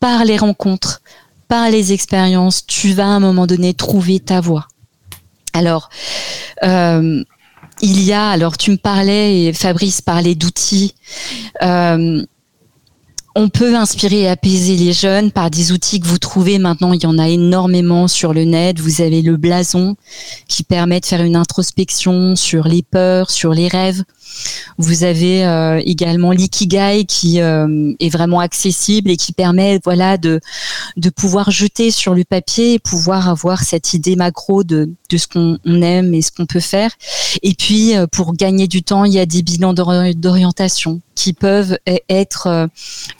par 0.00 0.24
les 0.24 0.36
rencontres, 0.36 1.02
par 1.48 1.70
les 1.70 1.92
expériences, 1.92 2.66
tu 2.66 2.92
vas 2.92 3.04
à 3.04 3.08
un 3.08 3.20
moment 3.20 3.46
donné 3.46 3.74
trouver 3.74 4.18
ta 4.20 4.40
voie. 4.40 4.66
Alors, 5.52 5.90
euh, 6.64 7.22
il 7.82 8.02
y 8.02 8.12
a, 8.12 8.30
alors 8.30 8.56
tu 8.56 8.70
me 8.70 8.76
parlais 8.76 9.44
et 9.44 9.52
Fabrice 9.52 10.00
parlait 10.00 10.36
d'outils. 10.36 10.94
Euh, 11.62 12.24
on 13.34 13.48
peut 13.48 13.74
inspirer 13.74 14.20
et 14.20 14.28
apaiser 14.28 14.76
les 14.76 14.92
jeunes 14.92 15.32
par 15.32 15.50
des 15.50 15.72
outils 15.72 16.00
que 16.00 16.06
vous 16.06 16.18
trouvez 16.18 16.58
maintenant. 16.58 16.92
Il 16.92 17.02
y 17.02 17.06
en 17.06 17.18
a 17.18 17.28
énormément 17.28 18.06
sur 18.06 18.34
le 18.34 18.44
net. 18.44 18.78
Vous 18.78 19.00
avez 19.00 19.22
le 19.22 19.36
blason 19.36 19.96
qui 20.48 20.62
permet 20.62 21.00
de 21.00 21.06
faire 21.06 21.22
une 21.22 21.36
introspection 21.36 22.36
sur 22.36 22.68
les 22.68 22.82
peurs, 22.82 23.30
sur 23.30 23.52
les 23.52 23.68
rêves. 23.68 24.02
Vous 24.78 25.04
avez 25.04 25.44
euh, 25.44 25.80
également 25.84 26.30
l'ikigai 26.32 27.04
qui 27.06 27.40
euh, 27.40 27.92
est 28.00 28.08
vraiment 28.08 28.40
accessible 28.40 29.10
et 29.10 29.16
qui 29.16 29.32
permet 29.32 29.80
voilà 29.84 30.16
de 30.16 30.40
de 30.96 31.10
pouvoir 31.10 31.50
jeter 31.50 31.90
sur 31.90 32.14
le 32.14 32.24
papier 32.24 32.74
et 32.74 32.78
pouvoir 32.78 33.28
avoir 33.28 33.62
cette 33.62 33.94
idée 33.94 34.16
macro 34.16 34.64
de 34.64 34.90
de 35.10 35.16
ce 35.16 35.26
qu'on 35.26 35.58
aime 35.64 36.14
et 36.14 36.22
ce 36.22 36.32
qu'on 36.32 36.46
peut 36.46 36.60
faire. 36.60 36.90
Et 37.42 37.54
puis 37.54 37.96
euh, 37.96 38.06
pour 38.06 38.34
gagner 38.34 38.68
du 38.68 38.82
temps, 38.82 39.04
il 39.04 39.12
y 39.12 39.18
a 39.18 39.26
des 39.26 39.42
bilans 39.42 39.74
d'orientation 39.74 41.00
qui 41.14 41.32
peuvent 41.32 41.78
e-, 41.88 41.98
être 42.08 42.68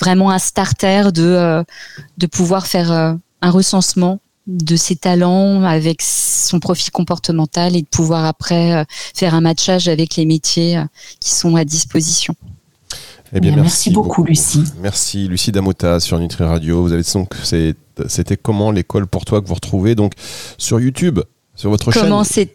vraiment 0.01 0.31
un 0.31 0.39
starter 0.39 1.11
de 1.13 1.65
de 2.19 2.27
pouvoir 2.27 2.67
faire 2.67 2.91
un 2.91 3.51
recensement 3.51 4.21
de 4.53 4.77
ses 4.77 4.97
talents 4.97 5.63
avec 5.65 6.03
son 6.03 6.61
profil 6.61 6.91
comportemental 6.91 7.77
et 7.77 7.83
de 7.83 7.87
pouvoir 7.87 8.25
après 8.25 8.75
euh, 8.75 8.85
faire 9.15 9.35
un 9.35 9.41
matchage 9.41 9.89
avec 9.89 10.17
les 10.17 10.27
métiers 10.27 10.79
euh, 10.79 10.85
qui 11.21 11.31
sont 11.31 11.57
à 11.57 11.65
disposition. 11.65 12.35
Eh 13.35 13.41
bien, 13.41 13.51
merci, 13.53 13.63
merci 13.63 13.91
beaucoup, 13.91 14.09
beaucoup, 14.09 14.25
Lucie. 14.25 14.65
Merci 14.83 15.27
Lucie 15.27 15.53
Damota 15.53 16.01
sur 16.01 16.19
Nutri 16.19 16.45
Radio. 16.45 16.83
Vous 16.83 16.93
avez 16.93 17.03
donc 17.15 17.35
c'était 17.45 18.37
comment 18.37 18.71
l'école 18.71 19.07
pour 19.07 19.25
toi 19.25 19.41
que 19.41 19.47
vous 19.47 19.55
retrouvez 19.55 19.95
donc 19.95 20.13
sur 20.59 20.81
YouTube, 20.81 21.21
sur 21.55 21.71
votre 21.71 21.91
comment 21.93 22.25
chaîne 22.25 22.47
comment 22.49 22.53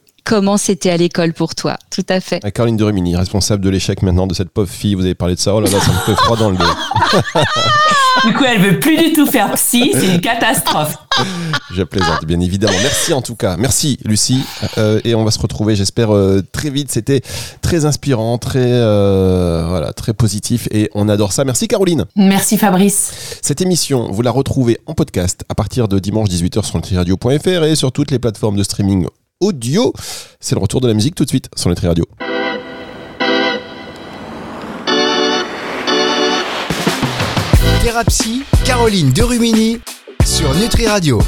c'était 0.58 0.90
à 0.90 0.98
l'école 0.98 1.34
pour 1.34 1.56
toi. 1.56 1.78
Tout 1.90 2.06
à 2.10 2.20
fait. 2.20 2.44
À 2.44 2.52
Caroline 2.52 2.78
de 2.78 2.84
Rumini, 2.84 3.16
responsable 3.16 3.64
de 3.64 3.70
l'échec 3.70 4.02
maintenant 4.02 4.28
de 4.28 4.34
cette 4.34 4.50
pauvre 4.50 4.70
fille. 4.70 4.96
Vous 4.96 5.04
avez 5.04 5.16
parlé 5.16 5.36
de 5.36 5.40
ça. 5.40 5.56
Oh 5.56 5.62
là 5.62 5.70
là, 5.70 5.80
ça 5.80 5.92
me 5.92 5.98
fait 6.00 6.16
froid 6.16 6.38
dans 6.38 6.50
le 6.50 6.58
dos. 6.58 6.64
du 8.26 8.34
coup, 8.34 8.44
elle 8.44 8.62
veut 8.62 8.80
plus 8.80 8.98
du 8.98 9.14
tout 9.14 9.26
faire 9.26 9.52
psy. 9.54 9.92
C'est 9.94 10.08
une 10.08 10.22
catastrophe. 10.22 10.98
Je 11.72 11.84
plaisante, 11.84 12.26
bien 12.26 12.40
évidemment. 12.40 12.78
Merci 12.82 13.14
en 13.14 13.22
tout 13.22 13.36
cas. 13.36 13.58
Merci 13.58 13.98
Lucie. 14.04 14.44
Euh, 14.78 15.00
et 15.04 15.16
on 15.16 15.24
va 15.24 15.32
se 15.32 15.40
retrouver, 15.40 15.76
j'espère, 15.76 16.14
euh, 16.14 16.44
très 16.52 16.70
vite. 16.70 16.92
C'était 16.92 17.22
très 17.62 17.86
inspirant, 17.86 18.38
très, 18.38 18.60
euh, 18.64 19.66
voilà, 19.68 19.94
très 19.94 20.14
positif. 20.14 20.68
Et 20.72 20.90
on 20.94 21.10
adore 21.10 21.34
ça. 21.34 21.46
Merci 21.46 21.68
Caroline. 21.68 22.06
Merci 22.16 22.58
Fabrice. 22.58 23.40
Cette 23.42 23.62
émission, 23.62 24.12
vous 24.12 24.22
la 24.22 24.32
retrouvez 24.32 24.80
en 24.86 24.94
podcast 24.94 25.44
à 25.50 25.56
partir 25.56 25.88
de 25.88 26.00
dimanche 26.00 26.30
18h 26.30 26.64
sur 26.64 26.98
radio.fr 26.98 27.64
et 27.64 27.76
sur 27.76 27.92
toutes 27.92 28.12
les 28.12 28.20
plateformes 28.20 28.58
de 28.58 28.64
streaming 28.64 29.08
audio. 29.40 29.94
C'est 30.40 30.56
le 30.56 30.62
retour 30.62 30.82
de 30.82 30.88
la 30.88 30.94
musique 30.94 31.16
tout 31.16 31.24
de 31.24 31.30
suite 31.30 31.50
sur 31.56 31.70
Nutri 31.70 31.88
Radio. 31.88 32.06
Thérapie, 37.82 38.44
Caroline 38.66 39.12
sur 40.26 40.54
Nutri 40.56 40.88
Radio. 40.88 41.16